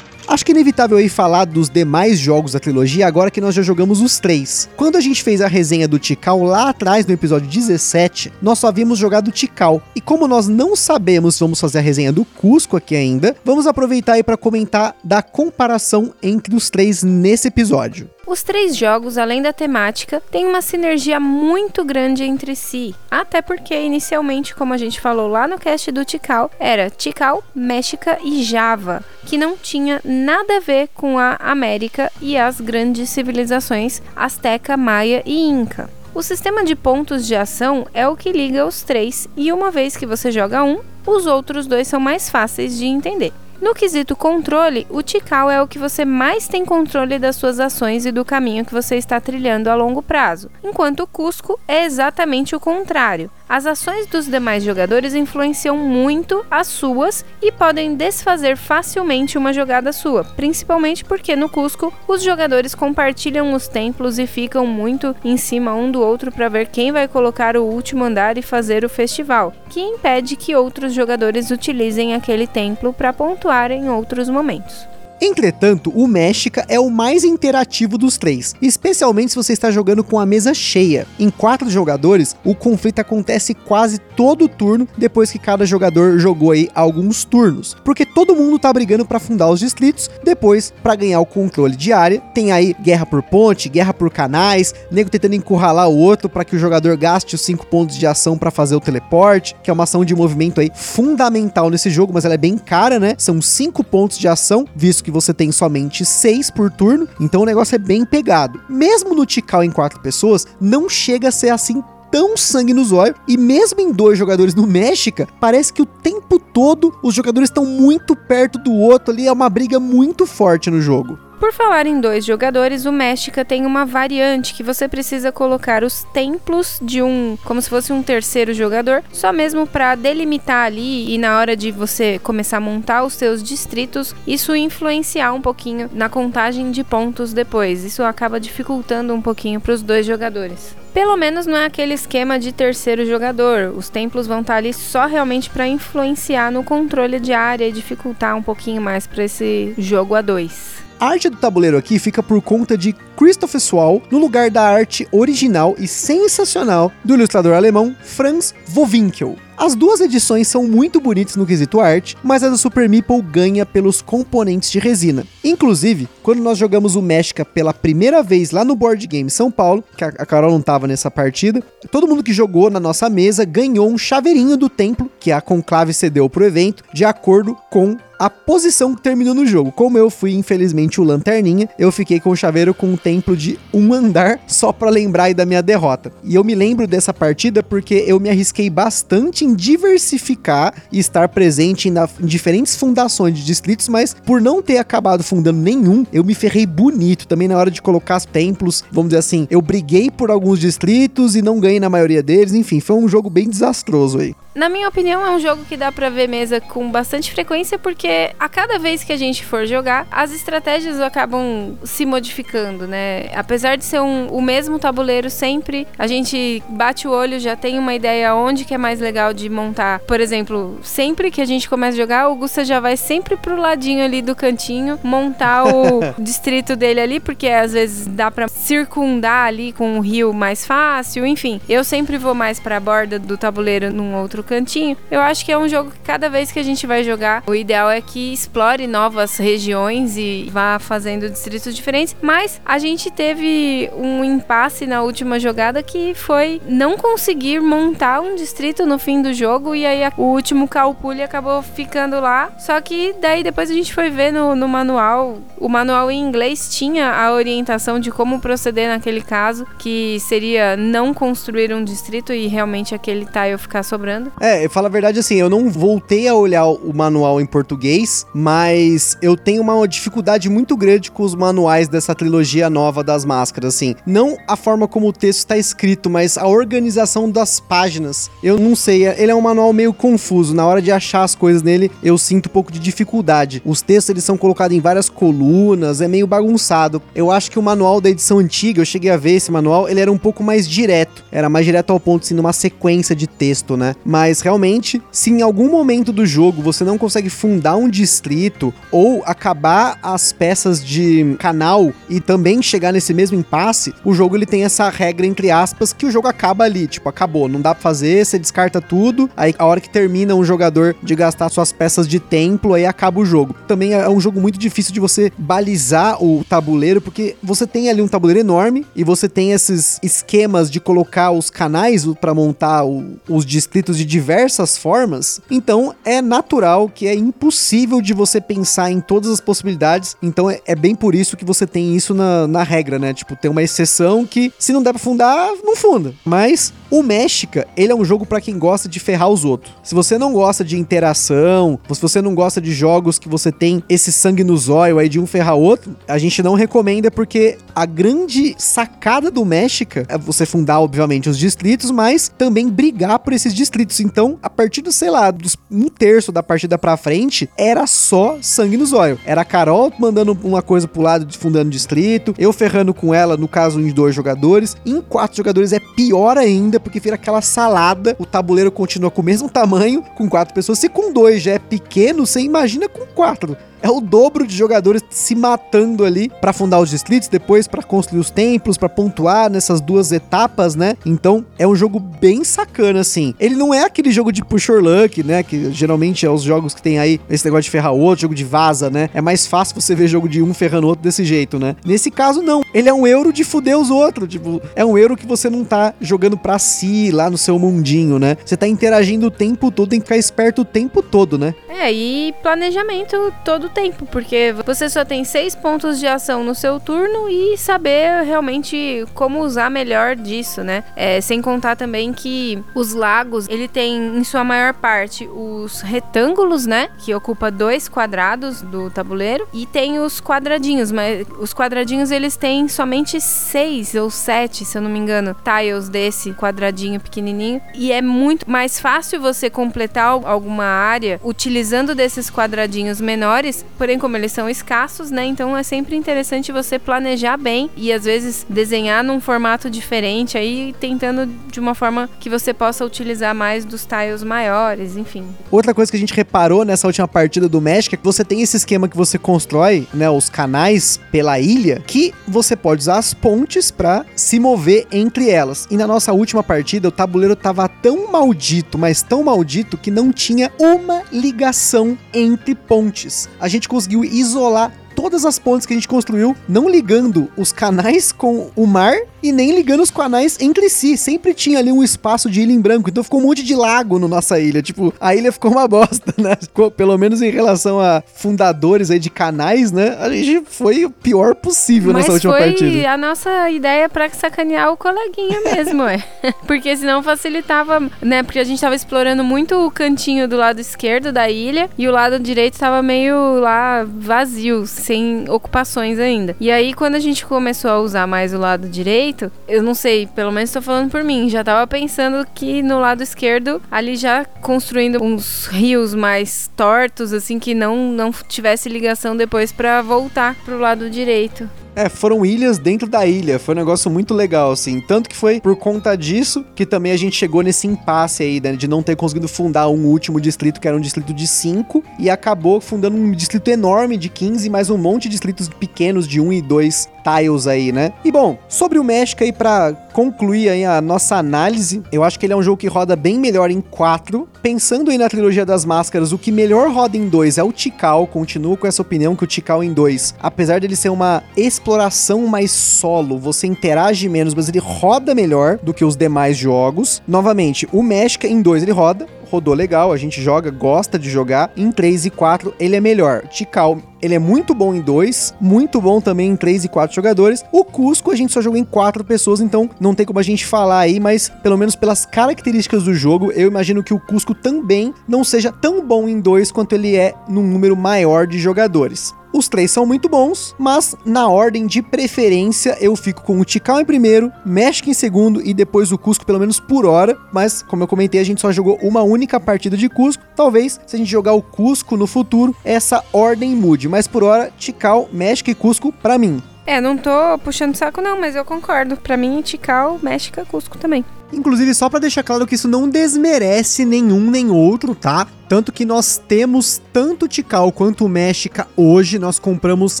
Acho 0.30 0.46
que 0.46 0.52
é 0.52 0.54
inevitável 0.54 0.96
aí 0.96 1.08
falar 1.08 1.44
dos 1.44 1.68
demais 1.68 2.16
jogos 2.16 2.52
da 2.52 2.60
trilogia 2.60 3.04
agora 3.04 3.32
que 3.32 3.40
nós 3.40 3.52
já 3.52 3.62
jogamos 3.62 4.00
os 4.00 4.20
três. 4.20 4.68
Quando 4.76 4.94
a 4.94 5.00
gente 5.00 5.24
fez 5.24 5.40
a 5.40 5.48
resenha 5.48 5.88
do 5.88 5.98
Tikal 5.98 6.44
lá 6.44 6.68
atrás 6.68 7.04
no 7.04 7.12
episódio 7.12 7.48
17, 7.48 8.32
nós 8.40 8.60
só 8.60 8.68
havíamos 8.68 8.96
jogado 8.96 9.32
Tikal. 9.32 9.82
E 9.92 10.00
como 10.00 10.28
nós 10.28 10.46
não 10.46 10.76
sabemos 10.76 11.34
se 11.34 11.40
vamos 11.40 11.60
fazer 11.60 11.78
a 11.78 11.82
resenha 11.82 12.12
do 12.12 12.24
Cusco 12.24 12.76
aqui 12.76 12.94
ainda, 12.94 13.34
vamos 13.44 13.66
aproveitar 13.66 14.12
aí 14.12 14.22
para 14.22 14.36
comentar 14.36 14.94
da 15.02 15.20
comparação 15.20 16.14
entre 16.22 16.54
os 16.54 16.70
três 16.70 17.02
nesse 17.02 17.48
episódio. 17.48 18.08
Os 18.30 18.44
três 18.44 18.76
jogos, 18.76 19.18
além 19.18 19.42
da 19.42 19.52
temática, 19.52 20.22
têm 20.30 20.46
uma 20.46 20.62
sinergia 20.62 21.18
muito 21.18 21.84
grande 21.84 22.22
entre 22.22 22.54
si. 22.54 22.94
Até 23.10 23.42
porque, 23.42 23.74
inicialmente, 23.74 24.54
como 24.54 24.72
a 24.72 24.76
gente 24.76 25.00
falou 25.00 25.26
lá 25.26 25.48
no 25.48 25.58
cast 25.58 25.90
do 25.90 26.04
Tikal, 26.04 26.48
era 26.56 26.88
Tikal, 26.88 27.42
México 27.52 28.08
e 28.22 28.44
Java, 28.44 29.02
que 29.26 29.36
não 29.36 29.56
tinha 29.56 30.00
nada 30.04 30.58
a 30.58 30.60
ver 30.60 30.90
com 30.94 31.18
a 31.18 31.38
América 31.40 32.08
e 32.20 32.36
as 32.36 32.60
grandes 32.60 33.10
civilizações 33.10 34.00
Azteca, 34.14 34.76
Maia 34.76 35.24
e 35.26 35.48
Inca. 35.48 35.90
O 36.14 36.22
sistema 36.22 36.62
de 36.62 36.76
pontos 36.76 37.26
de 37.26 37.34
ação 37.34 37.84
é 37.92 38.06
o 38.06 38.16
que 38.16 38.30
liga 38.30 38.64
os 38.64 38.82
três, 38.82 39.28
e 39.36 39.52
uma 39.52 39.72
vez 39.72 39.96
que 39.96 40.06
você 40.06 40.30
joga 40.30 40.62
um, 40.62 40.78
os 41.04 41.26
outros 41.26 41.66
dois 41.66 41.88
são 41.88 41.98
mais 41.98 42.30
fáceis 42.30 42.78
de 42.78 42.86
entender. 42.86 43.32
No 43.60 43.74
quesito 43.74 44.16
controle, 44.16 44.86
o 44.88 45.02
Tikal 45.02 45.50
é 45.50 45.60
o 45.60 45.68
que 45.68 45.78
você 45.78 46.02
mais 46.02 46.48
tem 46.48 46.64
controle 46.64 47.18
das 47.18 47.36
suas 47.36 47.60
ações 47.60 48.06
e 48.06 48.10
do 48.10 48.24
caminho 48.24 48.64
que 48.64 48.72
você 48.72 48.96
está 48.96 49.20
trilhando 49.20 49.68
a 49.68 49.74
longo 49.74 50.00
prazo, 50.00 50.50
enquanto 50.64 51.00
o 51.00 51.06
Cusco 51.06 51.60
é 51.68 51.84
exatamente 51.84 52.56
o 52.56 52.60
contrário. 52.60 53.30
As 53.46 53.66
ações 53.66 54.06
dos 54.06 54.26
demais 54.26 54.62
jogadores 54.64 55.12
influenciam 55.12 55.76
muito 55.76 56.46
as 56.50 56.68
suas 56.68 57.22
e 57.42 57.52
podem 57.52 57.96
desfazer 57.96 58.56
facilmente 58.56 59.36
uma 59.36 59.52
jogada 59.52 59.92
sua, 59.92 60.24
principalmente 60.24 61.04
porque 61.04 61.36
no 61.36 61.48
Cusco 61.48 61.92
os 62.08 62.22
jogadores 62.22 62.74
compartilham 62.74 63.52
os 63.52 63.68
templos 63.68 64.18
e 64.18 64.26
ficam 64.26 64.66
muito 64.66 65.14
em 65.22 65.36
cima 65.36 65.74
um 65.74 65.90
do 65.90 66.00
outro 66.00 66.32
para 66.32 66.48
ver 66.48 66.68
quem 66.68 66.92
vai 66.92 67.06
colocar 67.06 67.58
o 67.58 67.64
último 67.64 68.04
andar 68.04 68.38
e 68.38 68.42
fazer 68.42 68.84
o 68.84 68.88
festival, 68.88 69.52
que 69.68 69.80
impede 69.80 70.34
que 70.34 70.56
outros 70.56 70.94
jogadores 70.94 71.50
utilizem 71.50 72.14
aquele 72.14 72.46
templo 72.46 72.92
para 72.92 73.12
pontuar 73.12 73.49
em 73.70 73.88
outros 73.90 74.28
momentos. 74.28 74.86
Entretanto, 75.20 75.92
o 75.94 76.06
México 76.06 76.60
é 76.66 76.80
o 76.80 76.88
mais 76.88 77.24
interativo 77.24 77.98
dos 77.98 78.16
três, 78.16 78.54
especialmente 78.62 79.30
se 79.30 79.36
você 79.36 79.52
está 79.52 79.70
jogando 79.70 80.02
com 80.02 80.18
a 80.18 80.24
mesa 80.24 80.54
cheia. 80.54 81.06
Em 81.18 81.28
quatro 81.28 81.68
jogadores, 81.68 82.34
o 82.42 82.54
conflito 82.54 83.00
acontece 83.00 83.52
quase 83.52 83.98
todo 83.98 84.48
turno 84.48 84.88
depois 84.96 85.30
que 85.30 85.38
cada 85.38 85.66
jogador 85.66 86.18
jogou 86.18 86.52
aí 86.52 86.70
alguns 86.74 87.24
turnos, 87.24 87.76
porque 87.84 88.06
todo 88.06 88.34
mundo 88.34 88.58
tá 88.58 88.72
brigando 88.72 89.04
para 89.04 89.20
fundar 89.20 89.50
os 89.50 89.60
distritos, 89.60 90.08
depois 90.24 90.72
para 90.82 90.96
ganhar 90.96 91.20
o 91.20 91.26
controle 91.26 91.76
de 91.76 91.92
área, 91.92 92.20
tem 92.34 92.50
aí 92.50 92.74
guerra 92.82 93.04
por 93.04 93.22
ponte, 93.22 93.68
guerra 93.68 93.92
por 93.92 94.10
canais, 94.10 94.74
nego 94.90 95.10
tentando 95.10 95.34
encurralar 95.34 95.88
o 95.90 95.98
outro 95.98 96.30
para 96.30 96.44
que 96.44 96.56
o 96.56 96.58
jogador 96.58 96.96
gaste 96.96 97.34
os 97.34 97.42
cinco 97.42 97.66
pontos 97.66 97.96
de 97.96 98.06
ação 98.06 98.38
para 98.38 98.50
fazer 98.50 98.74
o 98.74 98.80
teleporte, 98.80 99.54
que 99.62 99.70
é 99.70 99.72
uma 99.72 99.84
ação 99.84 100.02
de 100.02 100.14
movimento 100.14 100.60
aí 100.60 100.70
fundamental 100.74 101.68
nesse 101.68 101.90
jogo, 101.90 102.12
mas 102.14 102.24
ela 102.24 102.34
é 102.34 102.38
bem 102.38 102.56
cara, 102.56 102.98
né? 102.98 103.14
São 103.18 103.42
cinco 103.42 103.84
pontos 103.84 104.16
de 104.16 104.26
ação, 104.26 104.64
visto 104.74 105.04
que 105.04 105.09
que 105.10 105.14
você 105.14 105.34
tem 105.34 105.50
somente 105.50 106.04
seis 106.04 106.50
por 106.50 106.70
turno, 106.70 107.08
então 107.18 107.42
o 107.42 107.46
negócio 107.46 107.74
é 107.74 107.78
bem 107.78 108.04
pegado. 108.04 108.60
Mesmo 108.68 109.14
no 109.14 109.26
Tikal 109.26 109.64
em 109.64 109.70
quatro 109.70 110.00
pessoas, 110.00 110.46
não 110.60 110.88
chega 110.88 111.28
a 111.28 111.32
ser 111.32 111.50
assim 111.50 111.82
tão 112.10 112.36
sangue 112.36 112.74
no 112.74 112.84
zóio. 112.84 113.14
E 113.26 113.36
mesmo 113.36 113.80
em 113.80 113.92
dois 113.92 114.18
jogadores 114.18 114.54
no 114.54 114.66
México, 114.66 115.26
parece 115.40 115.72
que 115.72 115.82
o 115.82 115.86
tempo 115.86 116.38
todo 116.38 116.92
os 117.02 117.14
jogadores 117.14 117.48
estão 117.48 117.64
muito 117.64 118.16
perto 118.16 118.58
do 118.58 118.72
outro 118.72 119.12
ali. 119.12 119.26
É 119.26 119.32
uma 119.32 119.48
briga 119.48 119.78
muito 119.78 120.26
forte 120.26 120.70
no 120.70 120.80
jogo. 120.80 121.18
Por 121.40 121.54
falar 121.54 121.86
em 121.86 121.98
dois 121.98 122.26
jogadores, 122.26 122.84
o 122.84 122.92
México 122.92 123.42
tem 123.46 123.64
uma 123.64 123.86
variante 123.86 124.52
que 124.52 124.62
você 124.62 124.86
precisa 124.86 125.32
colocar 125.32 125.82
os 125.82 126.04
templos 126.12 126.78
de 126.82 127.00
um, 127.02 127.38
como 127.46 127.62
se 127.62 127.70
fosse 127.70 127.94
um 127.94 128.02
terceiro 128.02 128.52
jogador, 128.52 129.02
só 129.10 129.32
mesmo 129.32 129.66
para 129.66 129.94
delimitar 129.94 130.66
ali 130.66 131.14
e 131.14 131.16
na 131.16 131.38
hora 131.38 131.56
de 131.56 131.70
você 131.70 132.18
começar 132.18 132.58
a 132.58 132.60
montar 132.60 133.04
os 133.04 133.14
seus 133.14 133.42
distritos, 133.42 134.14
isso 134.26 134.54
influenciar 134.54 135.32
um 135.32 135.40
pouquinho 135.40 135.88
na 135.94 136.10
contagem 136.10 136.70
de 136.70 136.84
pontos 136.84 137.32
depois. 137.32 137.84
Isso 137.84 138.02
acaba 138.02 138.38
dificultando 138.38 139.14
um 139.14 139.22
pouquinho 139.22 139.62
para 139.62 139.72
os 139.72 139.80
dois 139.80 140.04
jogadores. 140.04 140.76
Pelo 140.92 141.16
menos 141.16 141.46
não 141.46 141.56
é 141.56 141.64
aquele 141.64 141.94
esquema 141.94 142.38
de 142.38 142.52
terceiro 142.52 143.06
jogador. 143.06 143.72
Os 143.74 143.88
templos 143.88 144.26
vão 144.26 144.42
estar 144.42 144.56
ali 144.56 144.74
só 144.74 145.06
realmente 145.06 145.48
para 145.48 145.66
influenciar 145.66 146.52
no 146.52 146.62
controle 146.62 147.18
de 147.18 147.32
área 147.32 147.66
e 147.66 147.72
dificultar 147.72 148.36
um 148.36 148.42
pouquinho 148.42 148.82
mais 148.82 149.06
para 149.06 149.24
esse 149.24 149.72
jogo 149.78 150.14
a 150.14 150.20
dois. 150.20 150.79
A 151.00 151.06
arte 151.06 151.30
do 151.30 151.38
tabuleiro 151.38 151.78
aqui 151.78 151.98
fica 151.98 152.22
por 152.22 152.42
conta 152.42 152.76
de 152.76 152.92
Christoph 153.16 153.54
Swall, 153.58 154.02
no 154.10 154.18
lugar 154.18 154.50
da 154.50 154.62
arte 154.62 155.08
original 155.10 155.74
e 155.78 155.88
sensacional 155.88 156.92
do 157.02 157.14
ilustrador 157.14 157.54
alemão 157.54 157.96
Franz 158.02 158.54
Wowinkel. 158.76 159.34
As 159.60 159.74
duas 159.74 160.00
edições 160.00 160.48
são 160.48 160.66
muito 160.66 161.00
bonitas 161.02 161.36
no 161.36 161.44
quesito 161.44 161.80
arte, 161.80 162.16
mas 162.22 162.42
a 162.42 162.48
da 162.48 162.56
Super 162.56 162.88
Meeple 162.88 163.20
ganha 163.20 163.66
pelos 163.66 164.00
componentes 164.00 164.70
de 164.70 164.78
resina. 164.78 165.26
Inclusive, 165.44 166.08
quando 166.22 166.42
nós 166.42 166.56
jogamos 166.56 166.96
o 166.96 167.02
México 167.02 167.44
pela 167.44 167.74
primeira 167.74 168.22
vez 168.22 168.52
lá 168.52 168.64
no 168.64 168.74
Board 168.74 169.06
Game 169.06 169.28
São 169.28 169.50
Paulo, 169.50 169.84
que 169.94 170.02
a 170.02 170.10
Carol 170.10 170.50
não 170.50 170.60
estava 170.60 170.86
nessa 170.86 171.10
partida, 171.10 171.62
todo 171.90 172.08
mundo 172.08 172.22
que 172.22 172.32
jogou 172.32 172.70
na 172.70 172.80
nossa 172.80 173.10
mesa 173.10 173.44
ganhou 173.44 173.86
um 173.86 173.98
chaveirinho 173.98 174.56
do 174.56 174.70
templo 174.70 175.10
que 175.20 175.30
a 175.30 175.40
Conclave 175.40 175.92
cedeu 175.92 176.28
pro 176.28 176.44
evento, 176.44 176.82
de 176.92 177.04
acordo 177.04 177.56
com 177.70 177.96
a 178.20 178.28
posição 178.28 178.94
que 178.94 179.00
terminou 179.00 179.34
no 179.34 179.46
jogo. 179.46 179.72
Como 179.72 179.96
eu 179.96 180.10
fui, 180.10 180.34
infelizmente, 180.34 181.00
o 181.00 181.04
Lanterninha, 181.04 181.66
eu 181.78 181.90
fiquei 181.90 182.20
com 182.20 182.28
o 182.28 182.36
chaveiro 182.36 182.74
com 182.74 182.88
um 182.88 182.96
templo 182.96 183.34
de 183.34 183.58
um 183.72 183.94
andar, 183.94 184.38
só 184.46 184.74
para 184.74 184.90
lembrar 184.90 185.24
aí 185.24 185.34
da 185.34 185.46
minha 185.46 185.62
derrota. 185.62 186.12
E 186.22 186.34
eu 186.34 186.44
me 186.44 186.54
lembro 186.54 186.86
dessa 186.86 187.14
partida 187.14 187.62
porque 187.62 188.04
eu 188.06 188.20
me 188.20 188.28
arrisquei 188.28 188.68
bastante 188.68 189.46
em 189.46 189.54
diversificar 189.54 190.74
e 190.92 190.98
estar 190.98 191.30
presente 191.30 191.88
em, 191.88 191.94
em 191.94 192.26
diferentes 192.26 192.76
fundações 192.76 193.38
de 193.38 193.42
distritos, 193.42 193.88
mas 193.88 194.12
por 194.12 194.38
não 194.38 194.60
ter 194.60 194.76
acabado 194.76 195.24
fundando 195.24 195.58
nenhum, 195.58 196.04
eu 196.12 196.22
me 196.22 196.34
ferrei 196.34 196.66
bonito 196.66 197.26
também 197.26 197.48
na 197.48 197.56
hora 197.56 197.70
de 197.70 197.80
colocar 197.80 198.18
os 198.18 198.26
templos. 198.26 198.84
Vamos 198.92 199.08
dizer 199.08 199.20
assim, 199.20 199.48
eu 199.50 199.62
briguei 199.62 200.10
por 200.10 200.30
alguns 200.30 200.60
distritos 200.60 201.34
e 201.36 201.40
não 201.40 201.58
ganhei 201.58 201.80
na 201.80 201.88
maioria 201.88 202.22
deles. 202.22 202.52
Enfim, 202.52 202.80
foi 202.80 202.96
um 202.96 203.08
jogo 203.08 203.30
bem 203.30 203.48
desastroso 203.48 204.18
aí. 204.18 204.34
Na 204.54 204.68
minha 204.68 204.88
opinião, 204.88 205.24
é 205.24 205.30
um 205.30 205.38
jogo 205.38 205.64
que 205.64 205.76
dá 205.76 205.92
para 205.92 206.10
ver 206.10 206.28
mesa 206.28 206.60
com 206.60 206.90
bastante 206.90 207.30
frequência, 207.32 207.78
porque 207.78 208.32
a 208.38 208.48
cada 208.48 208.80
vez 208.80 209.04
que 209.04 209.12
a 209.12 209.16
gente 209.16 209.44
for 209.44 209.64
jogar, 209.64 210.06
as 210.10 210.32
estratégias 210.32 211.00
acabam 211.00 211.78
se 211.84 212.04
modificando, 212.04 212.86
né? 212.86 213.30
Apesar 213.34 213.76
de 213.76 213.84
ser 213.84 214.00
um, 214.00 214.26
o 214.26 214.42
mesmo 214.42 214.78
tabuleiro 214.78 215.30
sempre, 215.30 215.86
a 215.96 216.06
gente 216.08 216.62
bate 216.68 217.06
o 217.06 217.12
olho, 217.12 217.38
já 217.38 217.54
tem 217.54 217.78
uma 217.78 217.94
ideia 217.94 218.34
onde 218.34 218.64
que 218.64 218.74
é 218.74 218.78
mais 218.78 218.98
legal 218.98 219.32
de 219.32 219.48
montar. 219.48 220.00
Por 220.00 220.20
exemplo, 220.20 220.80
sempre 220.82 221.30
que 221.30 221.40
a 221.40 221.46
gente 221.46 221.68
começa 221.68 221.96
a 221.96 222.00
jogar, 222.00 222.28
o 222.28 222.34
Gusta 222.34 222.64
já 222.64 222.80
vai 222.80 222.96
sempre 222.96 223.36
pro 223.36 223.56
ladinho 223.56 224.04
ali 224.04 224.20
do 224.20 224.34
cantinho, 224.34 224.98
montar 225.02 225.64
o 225.64 226.00
distrito 226.18 226.74
dele 226.74 227.00
ali, 227.00 227.20
porque 227.20 227.46
às 227.46 227.72
vezes 227.72 228.08
dá 228.08 228.32
para 228.32 228.48
circundar 228.48 229.46
ali 229.46 229.72
com 229.72 229.96
o 229.96 230.00
rio 230.00 230.32
mais 230.32 230.66
fácil, 230.66 231.24
enfim. 231.24 231.60
Eu 231.68 231.84
sempre 231.84 232.18
vou 232.18 232.34
mais 232.34 232.58
para 232.58 232.78
a 232.78 232.80
borda 232.80 233.16
do 233.16 233.38
tabuleiro 233.38 233.92
num 233.92 234.16
outro 234.16 234.39
outro 234.40 234.42
cantinho. 234.42 234.96
Eu 235.10 235.20
acho 235.20 235.44
que 235.44 235.52
é 235.52 235.58
um 235.58 235.68
jogo 235.68 235.90
que 235.90 236.00
cada 236.00 236.28
vez 236.28 236.50
que 236.50 236.58
a 236.58 236.62
gente 236.62 236.86
vai 236.86 237.04
jogar, 237.04 237.42
o 237.46 237.54
ideal 237.54 237.90
é 237.90 238.00
que 238.00 238.32
explore 238.32 238.86
novas 238.86 239.36
regiões 239.36 240.16
e 240.16 240.48
vá 240.50 240.78
fazendo 240.78 241.28
distritos 241.28 241.74
diferentes. 241.74 242.16
Mas 242.20 242.60
a 242.64 242.78
gente 242.78 243.10
teve 243.10 243.90
um 243.94 244.24
impasse 244.24 244.86
na 244.86 245.02
última 245.02 245.38
jogada 245.38 245.82
que 245.82 246.14
foi 246.14 246.60
não 246.66 246.96
conseguir 246.96 247.60
montar 247.60 248.20
um 248.20 248.34
distrito 248.34 248.84
no 248.86 248.98
fim 248.98 249.22
do 249.22 249.32
jogo 249.32 249.74
e 249.74 249.86
aí 249.86 250.00
o 250.16 250.22
último 250.22 250.66
calpule 250.66 251.22
acabou 251.22 251.62
ficando 251.62 252.18
lá. 252.20 252.50
Só 252.58 252.80
que 252.80 253.14
daí 253.20 253.42
depois 253.42 253.70
a 253.70 253.74
gente 253.74 253.92
foi 253.92 254.10
ver 254.10 254.32
no, 254.32 254.56
no 254.56 254.68
manual, 254.68 255.38
o 255.58 255.68
manual 255.68 256.10
em 256.10 256.20
inglês 256.20 256.74
tinha 256.74 257.12
a 257.12 257.32
orientação 257.32 258.00
de 258.00 258.10
como 258.10 258.40
proceder 258.40 258.88
naquele 258.88 259.20
caso, 259.20 259.66
que 259.78 260.18
seria 260.20 260.76
não 260.76 261.12
construir 261.12 261.72
um 261.72 261.84
distrito 261.84 262.32
e 262.32 262.46
realmente 262.46 262.94
aquele 262.94 263.26
tile 263.26 263.58
ficar 263.58 263.82
sobrando. 263.82 264.29
É, 264.40 264.68
fala 264.68 264.88
a 264.88 264.90
verdade 264.90 265.18
assim, 265.18 265.36
eu 265.36 265.50
não 265.50 265.70
voltei 265.70 266.28
a 266.28 266.34
olhar 266.34 266.66
o 266.66 266.92
manual 266.94 267.40
em 267.40 267.46
português, 267.46 268.26
mas 268.34 269.16
eu 269.20 269.36
tenho 269.36 269.62
uma 269.62 269.86
dificuldade 269.86 270.48
muito 270.48 270.76
grande 270.76 271.10
com 271.10 271.22
os 271.22 271.34
manuais 271.34 271.88
dessa 271.88 272.14
trilogia 272.14 272.70
nova 272.70 273.02
das 273.02 273.24
máscaras, 273.24 273.74
assim. 273.74 273.94
Não 274.06 274.36
a 274.46 274.56
forma 274.56 274.88
como 274.88 275.08
o 275.08 275.12
texto 275.12 275.40
está 275.40 275.58
escrito, 275.58 276.08
mas 276.08 276.38
a 276.38 276.46
organização 276.46 277.30
das 277.30 277.60
páginas. 277.60 278.30
Eu 278.42 278.58
não 278.58 278.74
sei, 278.74 279.06
ele 279.06 279.30
é 279.30 279.34
um 279.34 279.40
manual 279.40 279.72
meio 279.72 279.92
confuso. 279.92 280.54
Na 280.54 280.66
hora 280.66 280.80
de 280.80 280.90
achar 280.90 281.22
as 281.22 281.34
coisas 281.34 281.62
nele, 281.62 281.90
eu 282.02 282.16
sinto 282.16 282.46
um 282.46 282.52
pouco 282.52 282.72
de 282.72 282.78
dificuldade. 282.78 283.62
Os 283.64 283.82
textos 283.82 284.10
eles 284.10 284.24
são 284.24 284.36
colocados 284.36 284.76
em 284.76 284.80
várias 284.80 285.08
colunas, 285.08 286.00
é 286.00 286.08
meio 286.08 286.26
bagunçado. 286.26 287.02
Eu 287.14 287.30
acho 287.30 287.50
que 287.50 287.58
o 287.58 287.62
manual 287.62 288.00
da 288.00 288.10
edição 288.10 288.38
antiga, 288.38 288.80
eu 288.80 288.86
cheguei 288.86 289.10
a 289.10 289.16
ver 289.16 289.32
esse 289.32 289.50
manual, 289.52 289.88
ele 289.88 290.00
era 290.00 290.10
um 290.10 290.18
pouco 290.18 290.42
mais 290.42 290.68
direto. 290.68 291.24
Era 291.30 291.48
mais 291.48 291.66
direto 291.66 291.92
ao 291.92 292.00
ponto, 292.00 292.24
assim, 292.24 292.34
numa 292.34 292.52
sequência 292.52 293.14
de 293.14 293.26
texto, 293.26 293.76
né? 293.76 293.94
Mas 294.04 294.19
realmente, 294.40 295.00
se 295.10 295.30
em 295.30 295.42
algum 295.42 295.70
momento 295.70 296.12
do 296.12 296.26
jogo 296.26 296.62
você 296.62 296.84
não 296.84 296.98
consegue 296.98 297.30
fundar 297.30 297.76
um 297.76 297.88
distrito 297.88 298.72
ou 298.90 299.22
acabar 299.24 299.98
as 300.02 300.32
peças 300.32 300.84
de 300.84 301.36
canal 301.38 301.92
e 302.08 302.20
também 302.20 302.62
chegar 302.62 302.92
nesse 302.92 303.14
mesmo 303.14 303.38
impasse, 303.38 303.94
o 304.04 304.12
jogo 304.12 304.36
ele 304.36 304.46
tem 304.46 304.64
essa 304.64 304.88
regra 304.88 305.26
entre 305.26 305.50
aspas 305.50 305.92
que 305.92 306.06
o 306.06 306.10
jogo 306.10 306.28
acaba 306.28 306.64
ali, 306.64 306.86
tipo, 306.86 307.08
acabou, 307.08 307.48
não 307.48 307.60
dá 307.60 307.74
pra 307.74 307.82
fazer, 307.82 308.24
você 308.24 308.38
descarta 308.38 308.80
tudo, 308.80 309.30
aí 309.36 309.54
a 309.58 309.64
hora 309.64 309.80
que 309.80 309.88
termina 309.88 310.34
um 310.34 310.44
jogador 310.44 310.94
de 311.02 311.14
gastar 311.14 311.48
suas 311.48 311.72
peças 311.72 312.06
de 312.06 312.18
templo, 312.18 312.74
aí 312.74 312.86
acaba 312.86 313.20
o 313.20 313.24
jogo. 313.24 313.54
Também 313.66 313.94
é 313.94 314.08
um 314.08 314.20
jogo 314.20 314.40
muito 314.40 314.58
difícil 314.58 314.92
de 314.92 315.00
você 315.00 315.32
balizar 315.38 316.22
o 316.22 316.44
tabuleiro, 316.48 317.00
porque 317.00 317.36
você 317.42 317.66
tem 317.66 317.88
ali 317.88 318.02
um 318.02 318.08
tabuleiro 318.08 318.40
enorme 318.40 318.86
e 318.94 319.04
você 319.04 319.28
tem 319.28 319.52
esses 319.52 319.98
esquemas 320.02 320.70
de 320.70 320.80
colocar 320.80 321.30
os 321.30 321.50
canais 321.50 322.06
para 322.20 322.34
montar 322.34 322.84
o, 322.84 323.16
os 323.28 323.44
distritos 323.44 323.96
de 323.96 324.04
diversas 324.10 324.76
formas. 324.76 325.40
Então 325.48 325.94
é 326.04 326.20
natural 326.20 326.88
que 326.88 327.06
é 327.06 327.14
impossível 327.14 328.02
de 328.02 328.12
você 328.12 328.40
pensar 328.40 328.90
em 328.90 329.00
todas 329.00 329.30
as 329.30 329.40
possibilidades. 329.40 330.16
Então 330.20 330.50
é, 330.50 330.60
é 330.66 330.74
bem 330.74 330.96
por 330.96 331.14
isso 331.14 331.36
que 331.36 331.44
você 331.44 331.64
tem 331.64 331.94
isso 331.94 332.12
na, 332.12 332.48
na 332.48 332.64
regra, 332.64 332.98
né? 332.98 333.14
Tipo, 333.14 333.36
tem 333.36 333.48
uma 333.50 333.62
exceção 333.62 334.26
que 334.26 334.52
se 334.58 334.72
não 334.72 334.82
der 334.82 334.92
pra 334.92 334.98
fundar, 334.98 335.52
não 335.62 335.76
funda. 335.76 336.12
Mas 336.24 336.72
o 336.90 337.04
México, 337.04 337.60
ele 337.76 337.92
é 337.92 337.94
um 337.94 338.04
jogo 338.04 338.26
para 338.26 338.40
quem 338.40 338.58
gosta 338.58 338.88
de 338.88 338.98
ferrar 338.98 339.28
os 339.28 339.44
outros. 339.44 339.72
Se 339.80 339.94
você 339.94 340.18
não 340.18 340.32
gosta 340.32 340.64
de 340.64 340.76
interação, 340.76 341.78
se 341.88 342.02
você 342.02 342.20
não 342.20 342.34
gosta 342.34 342.60
de 342.60 342.72
jogos 342.72 343.16
que 343.16 343.28
você 343.28 343.52
tem 343.52 343.82
esse 343.88 344.10
sangue 344.10 344.42
no 344.42 344.56
zóio 344.56 344.98
aí 344.98 345.08
de 345.08 345.20
um 345.20 345.26
ferrar 345.26 345.54
outro, 345.54 345.94
a 346.08 346.18
gente 346.18 346.42
não 346.42 346.54
recomenda 346.54 347.10
porque 347.10 347.58
a 347.74 347.86
grande 347.86 348.56
sacada 348.58 349.30
do 349.30 349.44
México 349.44 350.00
é 350.08 350.18
você 350.18 350.44
fundar, 350.44 350.80
obviamente, 350.80 351.28
os 351.28 351.38
distritos, 351.38 351.92
mas 351.92 352.28
também 352.28 352.68
brigar 352.68 353.20
por 353.20 353.32
esses 353.32 353.54
distritos. 353.54 353.99
Então, 354.00 354.38
a 354.42 354.50
partir 354.50 354.82
do, 354.82 354.92
sei 354.92 355.10
lá, 355.10 355.30
dos 355.30 355.56
um 355.70 355.88
terço 355.88 356.32
da 356.32 356.42
partida 356.42 356.76
pra 356.76 356.96
frente, 356.96 357.48
era 357.56 357.86
só 357.86 358.38
sangue 358.42 358.76
no 358.76 358.86
zóio. 358.86 359.18
Era 359.24 359.42
a 359.42 359.44
Carol 359.44 359.92
mandando 359.98 360.36
uma 360.42 360.62
coisa 360.62 360.88
pro 360.88 361.02
lado, 361.02 361.26
fundando 361.38 361.70
distrito, 361.70 362.34
eu 362.38 362.52
ferrando 362.52 362.92
com 362.92 363.14
ela, 363.14 363.36
no 363.36 363.46
caso, 363.46 363.80
em 363.80 363.92
dois 363.92 364.14
jogadores. 364.14 364.76
Em 364.84 365.00
quatro 365.00 365.36
jogadores 365.36 365.72
é 365.72 365.78
pior 365.94 366.36
ainda, 366.36 366.80
porque 366.80 367.00
vira 367.00 367.14
aquela 367.14 367.40
salada, 367.40 368.16
o 368.18 368.26
tabuleiro 368.26 368.72
continua 368.72 369.10
com 369.10 369.22
o 369.22 369.24
mesmo 369.24 369.48
tamanho, 369.48 370.02
com 370.16 370.28
quatro 370.28 370.54
pessoas. 370.54 370.78
Se 370.78 370.88
com 370.88 371.12
dois 371.12 371.42
já 371.42 371.52
é 371.52 371.58
pequeno, 371.58 372.26
você 372.26 372.40
imagina 372.40 372.88
com 372.88 373.06
quatro 373.06 373.56
é 373.82 373.90
o 373.90 374.00
dobro 374.00 374.46
de 374.46 374.56
jogadores 374.56 375.02
se 375.10 375.34
matando 375.34 376.04
ali 376.04 376.30
para 376.40 376.52
fundar 376.52 376.80
os 376.80 376.90
distritos, 376.90 377.28
depois 377.28 377.66
para 377.66 377.82
construir 377.82 378.20
os 378.20 378.30
templos, 378.30 378.76
para 378.76 378.88
pontuar 378.88 379.50
nessas 379.50 379.80
duas 379.80 380.12
etapas, 380.12 380.74
né? 380.74 380.96
Então 381.04 381.44
é 381.58 381.66
um 381.66 381.74
jogo 381.74 381.98
bem 381.98 382.44
sacana, 382.44 383.00
assim. 383.00 383.34
Ele 383.38 383.54
não 383.54 383.72
é 383.72 383.84
aquele 383.84 384.10
jogo 384.10 384.32
de 384.32 384.44
push 384.44 384.68
or 384.68 384.82
luck, 384.82 385.22
né? 385.22 385.42
Que 385.42 385.72
geralmente 385.72 386.26
é 386.26 386.30
os 386.30 386.42
jogos 386.42 386.74
que 386.74 386.82
tem 386.82 386.98
aí 386.98 387.20
esse 387.28 387.44
negócio 387.44 387.64
de 387.64 387.70
ferrar 387.70 387.92
outro, 387.92 388.22
jogo 388.22 388.34
de 388.34 388.44
vaza, 388.44 388.90
né? 388.90 389.08
É 389.14 389.20
mais 389.20 389.46
fácil 389.46 389.80
você 389.80 389.94
ver 389.94 390.08
jogo 390.08 390.28
de 390.28 390.42
um 390.42 390.52
ferrando 390.52 390.86
outro 390.86 391.02
desse 391.02 391.24
jeito, 391.24 391.58
né? 391.58 391.76
Nesse 391.84 392.10
caso, 392.10 392.42
não. 392.42 392.62
Ele 392.74 392.88
é 392.88 392.94
um 392.94 393.06
euro 393.06 393.32
de 393.32 393.44
fuder 393.44 393.78
os 393.78 393.90
outros. 393.90 394.28
Tipo, 394.28 394.60
é 394.74 394.84
um 394.84 394.98
euro 394.98 395.16
que 395.16 395.26
você 395.26 395.48
não 395.48 395.64
tá 395.64 395.94
jogando 396.00 396.36
pra 396.36 396.58
si 396.58 397.10
lá 397.10 397.30
no 397.30 397.38
seu 397.38 397.58
mundinho, 397.58 398.18
né? 398.18 398.36
Você 398.44 398.56
tá 398.56 398.66
interagindo 398.66 399.26
o 399.26 399.30
tempo 399.30 399.70
todo, 399.70 399.88
tem 399.88 400.00
que 400.00 400.06
ficar 400.06 400.18
esperto 400.18 400.62
o 400.62 400.64
tempo 400.64 401.02
todo, 401.02 401.38
né? 401.38 401.54
É, 401.68 401.92
e 401.92 402.34
planejamento 402.42 403.16
todo 403.44 403.69
tempo, 403.70 404.06
porque 404.06 404.54
você 404.64 404.88
só 404.88 405.04
tem 405.04 405.24
seis 405.24 405.54
pontos 405.54 405.98
de 405.98 406.06
ação 406.06 406.44
no 406.44 406.54
seu 406.54 406.78
turno 406.78 407.28
e 407.28 407.56
saber 407.56 408.22
realmente 408.24 409.04
como 409.14 409.40
usar 409.40 409.70
melhor 409.70 410.16
disso, 410.16 410.62
né? 410.62 410.84
É, 410.96 411.20
sem 411.20 411.40
contar 411.40 411.76
também 411.76 412.12
que 412.12 412.62
os 412.74 412.92
lagos, 412.92 413.48
ele 413.48 413.68
tem 413.68 414.18
em 414.18 414.24
sua 414.24 414.44
maior 414.44 414.74
parte 414.74 415.28
os 415.28 415.80
retângulos, 415.80 416.66
né? 416.66 416.88
Que 416.98 417.14
ocupa 417.14 417.50
dois 417.50 417.88
quadrados 417.88 418.62
do 418.62 418.90
tabuleiro 418.90 419.46
e 419.52 419.66
tem 419.66 419.98
os 419.98 420.20
quadradinhos, 420.20 420.92
mas 420.92 421.26
os 421.38 421.54
quadradinhos 421.54 422.10
eles 422.10 422.36
têm 422.36 422.68
somente 422.68 423.20
seis 423.20 423.94
ou 423.94 424.10
sete, 424.10 424.64
se 424.64 424.76
eu 424.76 424.82
não 424.82 424.90
me 424.90 424.98
engano, 424.98 425.34
tiles 425.44 425.88
desse 425.88 426.32
quadradinho 426.32 427.00
pequenininho 427.00 427.60
e 427.74 427.92
é 427.92 428.02
muito 428.02 428.50
mais 428.50 428.80
fácil 428.80 429.20
você 429.20 429.48
completar 429.48 430.20
alguma 430.24 430.64
área 430.64 431.20
utilizando 431.22 431.94
desses 431.94 432.30
quadradinhos 432.30 433.00
menores 433.00 433.59
porém 433.78 433.98
como 433.98 434.16
eles 434.16 434.32
são 434.32 434.48
escassos, 434.48 435.10
né? 435.10 435.24
Então 435.24 435.56
é 435.56 435.62
sempre 435.62 435.96
interessante 435.96 436.52
você 436.52 436.78
planejar 436.78 437.36
bem 437.36 437.70
e 437.76 437.92
às 437.92 438.04
vezes 438.04 438.46
desenhar 438.48 439.02
num 439.02 439.20
formato 439.20 439.70
diferente 439.70 440.36
aí, 440.36 440.74
tentando 440.78 441.26
de 441.50 441.60
uma 441.60 441.74
forma 441.74 442.08
que 442.18 442.28
você 442.28 442.52
possa 442.52 442.84
utilizar 442.84 443.34
mais 443.34 443.64
dos 443.64 443.86
tiles 443.86 444.22
maiores, 444.22 444.96
enfim. 444.96 445.24
Outra 445.50 445.74
coisa 445.74 445.90
que 445.90 445.96
a 445.96 446.00
gente 446.00 446.14
reparou 446.14 446.64
nessa 446.64 446.86
última 446.86 447.08
partida 447.08 447.48
do 447.48 447.60
México 447.60 447.94
é 447.94 447.98
que 447.98 448.04
você 448.04 448.24
tem 448.24 448.42
esse 448.42 448.56
esquema 448.56 448.88
que 448.88 448.96
você 448.96 449.18
constrói, 449.18 449.86
né, 449.92 450.08
os 450.08 450.28
canais 450.28 451.00
pela 451.10 451.38
ilha, 451.38 451.82
que 451.86 452.14
você 452.26 452.54
pode 452.56 452.82
usar 452.82 452.98
as 452.98 453.14
pontes 453.14 453.70
para 453.70 454.04
se 454.14 454.38
mover 454.38 454.86
entre 454.92 455.30
elas. 455.30 455.66
E 455.70 455.76
na 455.76 455.86
nossa 455.86 456.12
última 456.12 456.42
partida, 456.42 456.88
o 456.88 456.92
tabuleiro 456.92 457.36
tava 457.36 457.68
tão 457.68 458.10
maldito, 458.10 458.78
mas 458.78 459.02
tão 459.02 459.22
maldito 459.24 459.76
que 459.76 459.90
não 459.90 460.12
tinha 460.12 460.50
uma 460.58 461.02
ligação 461.12 461.96
entre 462.12 462.54
pontes. 462.54 463.28
A 463.40 463.48
gente 463.50 463.68
conseguiu 463.68 464.04
isolar 464.04 464.72
todas 464.94 465.24
as 465.24 465.38
pontes 465.38 465.66
que 465.66 465.72
a 465.72 465.76
gente 465.76 465.88
construiu, 465.88 466.36
não 466.48 466.68
ligando 466.68 467.30
os 467.36 467.52
canais 467.52 468.12
com 468.12 468.50
o 468.54 468.66
mar 468.66 468.94
e 469.22 469.32
nem 469.32 469.54
ligando 469.54 469.80
os 469.82 469.90
canais 469.90 470.38
entre 470.40 470.68
si. 470.68 470.96
Sempre 470.96 471.34
tinha 471.34 471.58
ali 471.58 471.72
um 471.72 471.82
espaço 471.82 472.30
de 472.30 472.42
ilha 472.42 472.52
em 472.52 472.60
branco. 472.60 472.90
Então 472.90 473.02
ficou 473.02 473.20
um 473.20 473.24
monte 473.24 473.42
de 473.42 473.54
lago 473.54 473.98
na 473.98 474.00
no 474.00 474.20
nossa 474.20 474.38
ilha. 474.38 474.60
Tipo, 474.60 474.92
a 475.00 475.14
ilha 475.14 475.32
ficou 475.32 475.50
uma 475.50 475.66
bosta, 475.68 476.14
né? 476.18 476.36
Ficou, 476.40 476.70
pelo 476.70 476.96
menos 476.98 477.22
em 477.22 477.30
relação 477.30 477.80
a 477.80 478.02
fundadores 478.14 478.90
aí 478.90 478.98
de 478.98 479.08
canais, 479.08 479.72
né? 479.72 479.96
A 479.98 480.10
gente 480.10 480.44
foi 480.46 480.84
o 480.84 480.90
pior 480.90 481.34
possível 481.34 481.92
Mas 481.92 482.02
nessa 482.02 482.12
última 482.12 482.36
foi 482.36 482.48
partida. 482.48 482.90
a 482.90 482.96
nossa 482.96 483.50
ideia 483.50 483.88
para 483.88 484.10
sacanear 484.10 484.72
o 484.72 484.76
coleguinha 484.76 485.40
mesmo, 485.54 485.84
é. 485.84 486.02
Porque 486.46 486.76
senão 486.76 487.02
facilitava, 487.02 487.80
né? 488.02 488.22
Porque 488.22 488.38
a 488.38 488.44
gente 488.44 488.60
tava 488.60 488.74
explorando 488.74 489.24
muito 489.24 489.54
o 489.54 489.70
cantinho 489.70 490.28
do 490.28 490.36
lado 490.36 490.60
esquerdo 490.60 491.12
da 491.12 491.30
ilha 491.30 491.70
e 491.78 491.88
o 491.88 491.92
lado 491.92 492.18
direito 492.18 492.58
tava 492.58 492.82
meio 492.82 493.38
lá 493.40 493.84
vazio, 493.84 494.66
sem 494.66 495.24
ocupações 495.28 495.98
ainda. 495.98 496.36
E 496.40 496.50
aí 496.50 496.74
quando 496.74 496.96
a 496.96 497.00
gente 497.00 497.24
começou 497.24 497.70
a 497.70 497.80
usar 497.80 498.06
mais 498.06 498.34
o 498.34 498.38
lado 498.38 498.68
direito, 498.68 499.09
direito, 499.10 499.32
eu 499.48 499.62
não 499.62 499.74
sei, 499.74 500.06
pelo 500.06 500.32
menos 500.32 500.52
tô 500.52 500.62
falando 500.62 500.90
por 500.90 501.02
mim, 501.02 501.28
já 501.28 501.42
tava 501.42 501.66
pensando 501.66 502.26
que 502.34 502.62
no 502.62 502.78
lado 502.78 503.02
esquerdo, 503.02 503.60
ali 503.70 503.96
já 503.96 504.24
construindo 504.24 505.02
uns 505.02 505.46
rios 505.46 505.94
mais 505.94 506.50
tortos, 506.56 507.12
assim, 507.12 507.38
que 507.38 507.54
não, 507.54 507.92
não 507.92 508.12
tivesse 508.12 508.68
ligação 508.68 509.16
depois 509.16 509.52
para 509.52 509.82
voltar 509.82 510.34
pro 510.44 510.58
lado 510.58 510.88
direito. 510.88 511.48
É, 511.74 511.88
foram 511.88 512.24
ilhas 512.24 512.58
dentro 512.58 512.88
da 512.88 513.06
ilha. 513.06 513.38
Foi 513.38 513.54
um 513.54 513.58
negócio 513.58 513.90
muito 513.90 514.14
legal, 514.14 514.52
assim. 514.52 514.80
Tanto 514.80 515.08
que 515.08 515.16
foi 515.16 515.40
por 515.40 515.56
conta 515.56 515.96
disso 515.96 516.44
que 516.54 516.66
também 516.66 516.92
a 516.92 516.96
gente 516.96 517.16
chegou 517.16 517.42
nesse 517.42 517.66
impasse 517.66 518.22
aí, 518.22 518.40
né? 518.40 518.52
De 518.52 518.66
não 518.66 518.82
ter 518.82 518.96
conseguido 518.96 519.28
fundar 519.28 519.68
um 519.68 519.86
último 519.86 520.20
distrito, 520.20 520.60
que 520.60 520.68
era 520.68 520.76
um 520.76 520.80
distrito 520.80 521.12
de 521.12 521.26
5, 521.26 521.82
e 521.98 522.10
acabou 522.10 522.60
fundando 522.60 522.96
um 522.96 523.12
distrito 523.12 523.48
enorme 523.48 523.96
de 523.96 524.08
15, 524.08 524.48
mais 524.50 524.70
um 524.70 524.76
monte 524.76 525.04
de 525.04 525.10
distritos 525.10 525.48
pequenos 525.48 526.06
de 526.06 526.20
1 526.20 526.26
um 526.26 526.32
e 526.32 526.42
2 526.42 526.88
tiles 527.02 527.46
aí, 527.46 527.72
né? 527.72 527.92
E 528.04 528.12
bom, 528.12 528.38
sobre 528.48 528.78
o 528.78 528.84
México 528.84 529.22
aí 529.22 529.32
pra 529.32 529.72
concluir 529.92 530.64
a 530.64 530.80
nossa 530.80 531.16
análise, 531.16 531.82
eu 531.92 532.02
acho 532.02 532.18
que 532.18 532.26
ele 532.26 532.32
é 532.32 532.36
um 532.36 532.42
jogo 532.42 532.56
que 532.56 532.68
roda 532.68 532.96
bem 532.96 533.18
melhor 533.18 533.50
em 533.50 533.60
4. 533.60 534.28
Pensando 534.42 534.90
aí 534.90 534.98
na 534.98 535.08
trilogia 535.08 535.44
das 535.44 535.64
máscaras, 535.64 536.12
o 536.12 536.18
que 536.18 536.32
melhor 536.32 536.70
roda 536.70 536.96
em 536.96 537.08
2 537.08 537.38
é 537.38 537.42
o 537.42 537.52
Tikal, 537.52 538.06
continuo 538.06 538.56
com 538.56 538.66
essa 538.66 538.82
opinião 538.82 539.14
que 539.14 539.24
o 539.24 539.26
Tikal 539.26 539.62
em 539.62 539.72
2, 539.72 540.14
apesar 540.20 540.60
dele 540.60 540.76
ser 540.76 540.88
uma 540.88 541.22
exploração 541.36 542.26
mais 542.26 542.50
solo, 542.50 543.18
você 543.18 543.46
interage 543.46 544.08
menos, 544.08 544.34
mas 544.34 544.48
ele 544.48 544.58
roda 544.58 545.14
melhor 545.14 545.58
do 545.62 545.74
que 545.74 545.84
os 545.84 545.96
demais 545.96 546.36
jogos. 546.36 547.02
Novamente, 547.06 547.68
o 547.72 547.82
México 547.82 548.26
em 548.26 548.40
2 548.40 548.62
ele 548.62 548.72
roda, 548.72 549.06
rodou 549.30 549.54
legal, 549.54 549.92
a 549.92 549.96
gente 549.96 550.20
joga, 550.20 550.50
gosta 550.50 550.98
de 550.98 551.08
jogar. 551.08 551.52
Em 551.56 551.70
3 551.70 552.06
e 552.06 552.10
4 552.10 552.54
ele 552.58 552.76
é 552.76 552.80
melhor. 552.80 553.26
Tikal, 553.28 553.78
ele 554.02 554.14
é 554.14 554.18
muito 554.18 554.54
bom 554.54 554.74
em 554.74 554.80
2, 554.80 555.34
muito 555.40 555.80
bom 555.80 556.00
também 556.00 556.30
em 556.30 556.36
3 556.36 556.64
e 556.64 556.68
4 556.68 556.94
jogadores. 556.94 557.44
O 557.52 557.64
Cusco 557.64 558.10
a 558.10 558.16
gente 558.16 558.32
só 558.32 558.40
jogou 558.40 558.58
em 558.58 558.64
4 558.64 559.04
pessoas, 559.04 559.40
então 559.40 559.68
não 559.80 559.94
tem 559.94 560.06
como 560.06 560.18
a 560.18 560.22
gente 560.22 560.46
falar 560.46 560.80
aí, 560.80 561.00
mas 561.00 561.28
pelo 561.42 561.58
menos 561.58 561.74
pelas 561.74 562.04
características 562.06 562.84
do 562.84 562.94
jogo, 562.94 563.32
eu 563.32 563.48
imagino 563.48 563.82
que 563.82 563.94
o 563.94 564.00
Cusco 564.00 564.34
também 564.34 564.94
não 565.08 565.24
seja 565.24 565.52
tão 565.52 565.86
bom 565.86 566.08
em 566.08 566.20
2 566.20 566.50
quanto 566.52 566.74
ele 566.74 566.96
é 566.96 567.14
num 567.28 567.46
número 567.46 567.76
maior 567.76 568.26
de 568.26 568.38
jogadores. 568.38 569.14
Os 569.32 569.48
três 569.48 569.70
são 569.70 569.86
muito 569.86 570.08
bons, 570.08 570.56
mas 570.58 570.96
na 571.04 571.28
ordem 571.28 571.64
de 571.66 571.80
preferência 571.80 572.76
eu 572.80 572.96
fico 572.96 573.22
com 573.22 573.38
o 573.38 573.44
Tikal 573.44 573.80
em 573.80 573.84
primeiro, 573.84 574.32
México 574.44 574.90
em 574.90 574.94
segundo 574.94 575.40
e 575.40 575.54
depois 575.54 575.92
o 575.92 575.98
Cusco 575.98 576.26
pelo 576.26 576.40
menos 576.40 576.58
por 576.58 576.84
hora. 576.84 577.16
Mas 577.32 577.62
como 577.62 577.82
eu 577.84 577.86
comentei, 577.86 578.20
a 578.20 578.24
gente 578.24 578.40
só 578.40 578.50
jogou 578.50 578.76
uma 578.82 579.02
única 579.02 579.38
partida 579.38 579.76
de 579.76 579.88
Cusco. 579.88 580.24
Talvez 580.34 580.80
se 580.84 580.96
a 580.96 580.98
gente 580.98 581.10
jogar 581.10 581.32
o 581.34 581.42
Cusco 581.42 581.96
no 581.96 582.08
futuro, 582.08 582.56
essa 582.64 583.04
ordem 583.12 583.54
mude. 583.54 583.88
Mas 583.90 584.06
por 584.06 584.22
hora, 584.22 584.52
Tikal, 584.56 585.08
México 585.12 585.50
e 585.50 585.54
Cusco 585.54 585.92
para 585.92 586.16
mim. 586.16 586.40
É, 586.64 586.80
não 586.80 586.96
tô 586.96 587.10
puxando 587.42 587.74
saco 587.74 588.00
não, 588.00 588.20
mas 588.20 588.36
eu 588.36 588.44
concordo. 588.44 588.96
Para 588.96 589.16
mim, 589.16 589.42
Tikal, 589.42 589.98
México, 590.00 590.40
Cusco 590.46 590.78
também. 590.78 591.04
Inclusive, 591.32 591.74
só 591.74 591.88
para 591.88 591.98
deixar 591.98 592.22
claro 592.22 592.46
que 592.46 592.54
isso 592.54 592.68
não 592.68 592.88
desmerece 592.88 593.84
nenhum 593.84 594.30
nem 594.30 594.50
outro, 594.50 594.94
tá? 594.94 595.26
Tanto 595.48 595.72
que 595.72 595.84
nós 595.84 596.20
temos 596.28 596.80
tanto 596.92 597.26
Tikal 597.26 597.72
quanto 597.72 598.08
México 598.08 598.64
hoje, 598.76 599.18
nós 599.18 599.40
compramos 599.40 600.00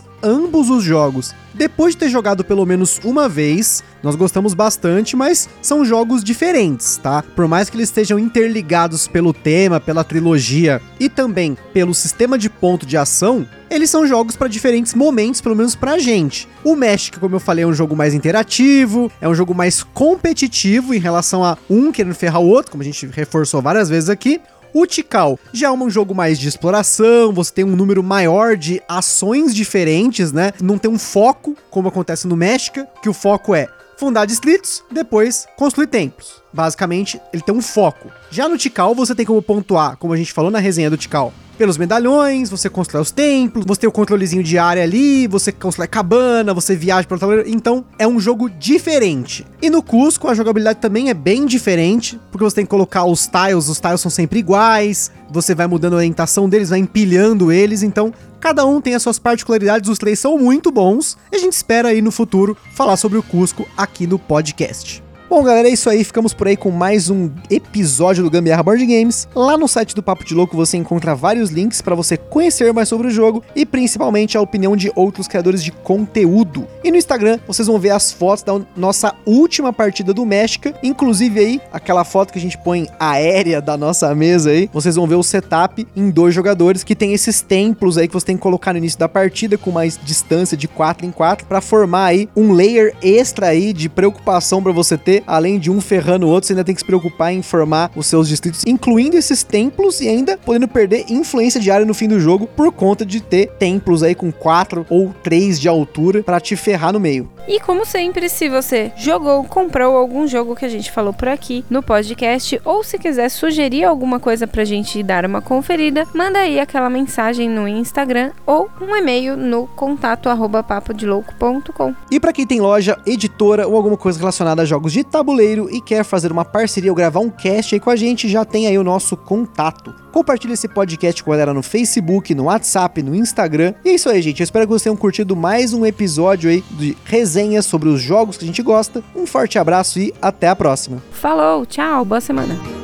ambos 0.22 0.70
os 0.70 0.82
jogos. 0.82 1.34
Depois 1.52 1.94
de 1.94 2.00
ter 2.00 2.08
jogado 2.08 2.44
pelo 2.44 2.64
menos 2.64 3.00
uma 3.04 3.28
vez, 3.28 3.82
nós 4.02 4.14
gostamos 4.14 4.54
bastante, 4.54 5.16
mas 5.16 5.48
são 5.60 5.84
jogos 5.84 6.22
diferentes, 6.22 6.96
tá? 6.96 7.22
Por 7.34 7.48
mais 7.48 7.68
que 7.68 7.76
eles 7.76 7.88
estejam 7.88 8.18
interligados 8.18 9.08
pelo 9.08 9.32
tema, 9.32 9.80
pela 9.80 10.04
trilogia 10.04 10.80
e 10.98 11.08
também 11.08 11.56
pelo 11.72 11.94
sistema 11.94 12.38
de 12.38 12.48
ponto 12.48 12.86
de 12.86 12.96
ação, 12.96 13.46
eles 13.68 13.90
são 13.90 14.06
jogos 14.06 14.36
para 14.36 14.48
diferentes 14.48 14.94
momentos, 14.94 15.40
pelo 15.40 15.56
menos 15.56 15.74
pra 15.74 15.98
gente. 15.98 16.48
O 16.64 16.74
México, 16.76 17.20
como 17.20 17.36
eu 17.36 17.40
falei, 17.40 17.64
é 17.64 17.66
um 17.66 17.74
jogo 17.74 17.96
mais 17.96 18.14
interativo, 18.14 19.10
é 19.20 19.28
um 19.28 19.34
jogo 19.34 19.54
mais 19.54 19.82
competitivo 19.82 20.94
em 20.94 20.98
relação 20.98 21.44
a 21.44 21.58
um 21.68 21.92
querendo 21.92 22.14
ferrar 22.14 22.40
o 22.40 22.48
outro, 22.48 22.72
como 22.72 22.82
a 22.82 22.86
gente 22.86 23.06
reforçou 23.06 23.60
várias 23.60 23.88
vezes 23.88 24.08
aqui. 24.08 24.40
O 24.72 24.86
Tikal 24.86 25.38
já 25.52 25.68
é 25.68 25.70
um 25.70 25.90
jogo 25.90 26.14
mais 26.14 26.38
de 26.38 26.48
exploração, 26.48 27.32
você 27.32 27.52
tem 27.52 27.64
um 27.64 27.76
número 27.76 28.02
maior 28.02 28.56
de 28.56 28.80
ações 28.88 29.54
diferentes, 29.54 30.32
né? 30.32 30.52
Não 30.60 30.78
tem 30.78 30.90
um 30.90 30.98
foco, 30.98 31.56
como 31.70 31.88
acontece 31.88 32.28
no 32.28 32.36
México, 32.36 32.86
que 33.02 33.08
o 33.08 33.14
foco 33.14 33.54
é 33.54 33.68
fundar 33.96 34.26
distritos, 34.26 34.82
depois 34.90 35.46
construir 35.56 35.88
templos. 35.88 36.39
Basicamente, 36.52 37.20
ele 37.32 37.42
tem 37.42 37.54
um 37.54 37.62
foco. 37.62 38.10
Já 38.30 38.48
no 38.48 38.58
Tikal, 38.58 38.94
você 38.94 39.14
tem 39.14 39.26
como 39.26 39.40
pontuar, 39.42 39.96
como 39.96 40.12
a 40.12 40.16
gente 40.16 40.32
falou 40.32 40.50
na 40.50 40.58
resenha 40.58 40.90
do 40.90 40.96
Tikal, 40.96 41.32
pelos 41.60 41.76
medalhões, 41.76 42.48
você 42.48 42.70
constrói 42.70 43.02
os 43.02 43.10
templos, 43.10 43.66
você 43.66 43.82
tem 43.82 43.88
o 43.88 43.92
controlezinho 43.92 44.42
de 44.42 44.56
área 44.56 44.82
ali, 44.82 45.26
você 45.26 45.52
constrói 45.52 45.86
cabana, 45.86 46.54
você 46.54 46.74
viaja 46.74 47.06
pelo 47.06 47.20
tabuleiro. 47.20 47.46
Então, 47.50 47.84
é 47.98 48.08
um 48.08 48.18
jogo 48.18 48.48
diferente. 48.48 49.46
E 49.60 49.68
no 49.68 49.82
Cusco, 49.82 50.26
a 50.26 50.32
jogabilidade 50.32 50.78
também 50.78 51.10
é 51.10 51.14
bem 51.14 51.44
diferente, 51.44 52.18
porque 52.32 52.42
você 52.42 52.56
tem 52.56 52.64
que 52.64 52.70
colocar 52.70 53.04
os 53.04 53.26
tiles, 53.26 53.68
os 53.68 53.78
tiles 53.78 54.00
são 54.00 54.10
sempre 54.10 54.38
iguais, 54.38 55.10
você 55.30 55.54
vai 55.54 55.66
mudando 55.66 55.92
a 55.92 55.96
orientação 55.96 56.48
deles, 56.48 56.70
vai 56.70 56.78
empilhando 56.78 57.52
eles, 57.52 57.82
então 57.82 58.10
cada 58.40 58.64
um 58.64 58.80
tem 58.80 58.94
as 58.94 59.02
suas 59.02 59.18
particularidades, 59.18 59.90
os 59.90 59.98
três 59.98 60.18
são 60.18 60.38
muito 60.38 60.70
bons, 60.70 61.18
e 61.30 61.36
a 61.36 61.38
gente 61.38 61.52
espera 61.52 61.90
aí 61.90 62.00
no 62.00 62.10
futuro 62.10 62.56
falar 62.72 62.96
sobre 62.96 63.18
o 63.18 63.22
Cusco 63.22 63.68
aqui 63.76 64.06
no 64.06 64.18
podcast. 64.18 65.02
Bom, 65.30 65.44
galera, 65.44 65.68
é 65.68 65.70
isso 65.70 65.88
aí. 65.88 66.02
Ficamos 66.02 66.34
por 66.34 66.48
aí 66.48 66.56
com 66.56 66.72
mais 66.72 67.08
um 67.08 67.30
episódio 67.48 68.24
do 68.24 68.28
Gambiarra 68.28 68.64
Board 68.64 68.84
Games. 68.84 69.28
Lá 69.32 69.56
no 69.56 69.68
site 69.68 69.94
do 69.94 70.02
Papo 70.02 70.24
de 70.24 70.34
Louco 70.34 70.56
você 70.56 70.76
encontra 70.76 71.14
vários 71.14 71.50
links 71.50 71.80
para 71.80 71.94
você 71.94 72.16
conhecer 72.16 72.72
mais 72.72 72.88
sobre 72.88 73.06
o 73.06 73.10
jogo 73.12 73.40
e 73.54 73.64
principalmente 73.64 74.36
a 74.36 74.40
opinião 74.40 74.74
de 74.74 74.90
outros 74.96 75.28
criadores 75.28 75.62
de 75.62 75.70
conteúdo. 75.70 76.66
E 76.82 76.90
no 76.90 76.96
Instagram 76.96 77.38
vocês 77.46 77.68
vão 77.68 77.78
ver 77.78 77.90
as 77.90 78.10
fotos 78.10 78.42
da 78.42 78.60
nossa 78.76 79.14
última 79.24 79.72
partida 79.72 80.12
do 80.12 80.26
México, 80.26 80.74
inclusive 80.82 81.38
aí 81.38 81.60
aquela 81.72 82.02
foto 82.02 82.32
que 82.32 82.38
a 82.40 82.42
gente 82.42 82.58
põe 82.58 82.88
aérea 82.98 83.62
da 83.62 83.76
nossa 83.76 84.12
mesa 84.16 84.50
aí. 84.50 84.68
Vocês 84.72 84.96
vão 84.96 85.06
ver 85.06 85.14
o 85.14 85.22
setup 85.22 85.86
em 85.94 86.10
dois 86.10 86.34
jogadores 86.34 86.82
que 86.82 86.96
tem 86.96 87.12
esses 87.12 87.40
templos 87.40 87.96
aí 87.96 88.08
que 88.08 88.14
você 88.14 88.26
tem 88.26 88.36
que 88.36 88.42
colocar 88.42 88.72
no 88.72 88.78
início 88.78 88.98
da 88.98 89.08
partida 89.08 89.56
com 89.56 89.70
mais 89.70 89.96
distância 90.02 90.56
de 90.56 90.66
4 90.66 91.06
em 91.06 91.12
4 91.12 91.46
para 91.46 91.60
formar 91.60 92.06
aí 92.06 92.28
um 92.34 92.52
layer 92.52 92.96
extra 93.00 93.46
aí 93.46 93.72
de 93.72 93.88
preocupação 93.88 94.60
para 94.60 94.72
você 94.72 94.98
ter 94.98 95.19
além 95.26 95.58
de 95.58 95.70
um 95.70 95.80
ferrando 95.80 96.26
o 96.26 96.30
outro, 96.30 96.46
você 96.46 96.52
ainda 96.52 96.64
tem 96.64 96.74
que 96.74 96.80
se 96.80 96.86
preocupar 96.86 97.32
em 97.32 97.42
formar 97.42 97.90
os 97.96 98.06
seus 98.06 98.28
distritos, 98.28 98.64
incluindo 98.66 99.16
esses 99.16 99.42
templos 99.42 100.00
e 100.00 100.08
ainda 100.08 100.38
podendo 100.38 100.68
perder 100.68 101.06
influência 101.08 101.60
de 101.60 101.70
área 101.70 101.86
no 101.86 101.94
fim 101.94 102.08
do 102.08 102.20
jogo 102.20 102.46
por 102.46 102.72
conta 102.72 103.04
de 103.04 103.20
ter 103.20 103.48
templos 103.58 104.02
aí 104.02 104.14
com 104.14 104.30
4 104.32 104.86
ou 104.88 105.14
3 105.22 105.60
de 105.60 105.68
altura 105.68 106.22
para 106.22 106.40
te 106.40 106.56
ferrar 106.56 106.92
no 106.92 107.00
meio. 107.00 107.28
E 107.48 107.58
como 107.58 107.84
sempre, 107.84 108.28
se 108.28 108.48
você 108.48 108.92
jogou, 108.96 109.42
comprou 109.44 109.96
algum 109.96 110.26
jogo 110.26 110.54
que 110.54 110.64
a 110.64 110.68
gente 110.68 110.90
falou 110.90 111.12
por 111.12 111.28
aqui 111.28 111.64
no 111.68 111.82
podcast, 111.82 112.60
ou 112.64 112.84
se 112.84 112.98
quiser 112.98 113.28
sugerir 113.28 113.84
alguma 113.84 114.20
coisa 114.20 114.46
pra 114.46 114.64
gente 114.64 115.02
dar 115.02 115.24
uma 115.24 115.42
conferida, 115.42 116.06
manda 116.14 116.38
aí 116.38 116.60
aquela 116.60 116.88
mensagem 116.88 117.48
no 117.48 117.66
Instagram 117.66 118.30
ou 118.46 118.68
um 118.80 118.94
e-mail 118.94 119.36
no 119.36 119.66
contato 119.66 120.28
arroba 120.28 120.62
papodelouco.com. 120.62 121.94
E 122.10 122.20
para 122.20 122.32
quem 122.32 122.46
tem 122.46 122.60
loja, 122.60 122.96
editora 123.04 123.66
ou 123.66 123.76
alguma 123.76 123.96
coisa 123.96 124.18
relacionada 124.18 124.62
a 124.62 124.64
jogos 124.64 124.92
de 124.92 125.02
tabuleiro 125.10 125.68
e 125.70 125.80
quer 125.80 126.04
fazer 126.04 126.30
uma 126.30 126.44
parceria 126.44 126.90
ou 126.90 126.96
gravar 126.96 127.20
um 127.20 127.30
cast 127.30 127.74
aí 127.74 127.80
com 127.80 127.90
a 127.90 127.96
gente, 127.96 128.28
já 128.28 128.44
tem 128.44 128.66
aí 128.66 128.78
o 128.78 128.84
nosso 128.84 129.16
contato. 129.16 129.94
Compartilhe 130.12 130.54
esse 130.54 130.68
podcast 130.68 131.22
com 131.22 131.30
a 131.30 131.34
galera 131.34 131.54
no 131.54 131.62
Facebook, 131.62 132.34
no 132.34 132.44
WhatsApp, 132.44 133.02
no 133.02 133.14
Instagram. 133.14 133.74
E 133.84 133.90
é 133.90 133.94
isso 133.94 134.08
aí, 134.08 134.20
gente. 134.22 134.40
Eu 134.40 134.44
espero 134.44 134.66
que 134.66 134.72
vocês 134.72 134.84
tenham 134.84 134.96
curtido 134.96 135.36
mais 135.36 135.72
um 135.72 135.84
episódio 135.84 136.50
aí 136.50 136.64
de 136.70 136.96
resenhas 137.04 137.66
sobre 137.66 137.88
os 137.88 138.00
jogos 138.00 138.36
que 138.36 138.44
a 138.44 138.46
gente 138.46 138.62
gosta. 138.62 139.02
Um 139.14 139.26
forte 139.26 139.58
abraço 139.58 139.98
e 139.98 140.14
até 140.20 140.48
a 140.48 140.56
próxima. 140.56 141.02
Falou, 141.12 141.66
tchau, 141.66 142.04
boa 142.04 142.20
semana. 142.20 142.79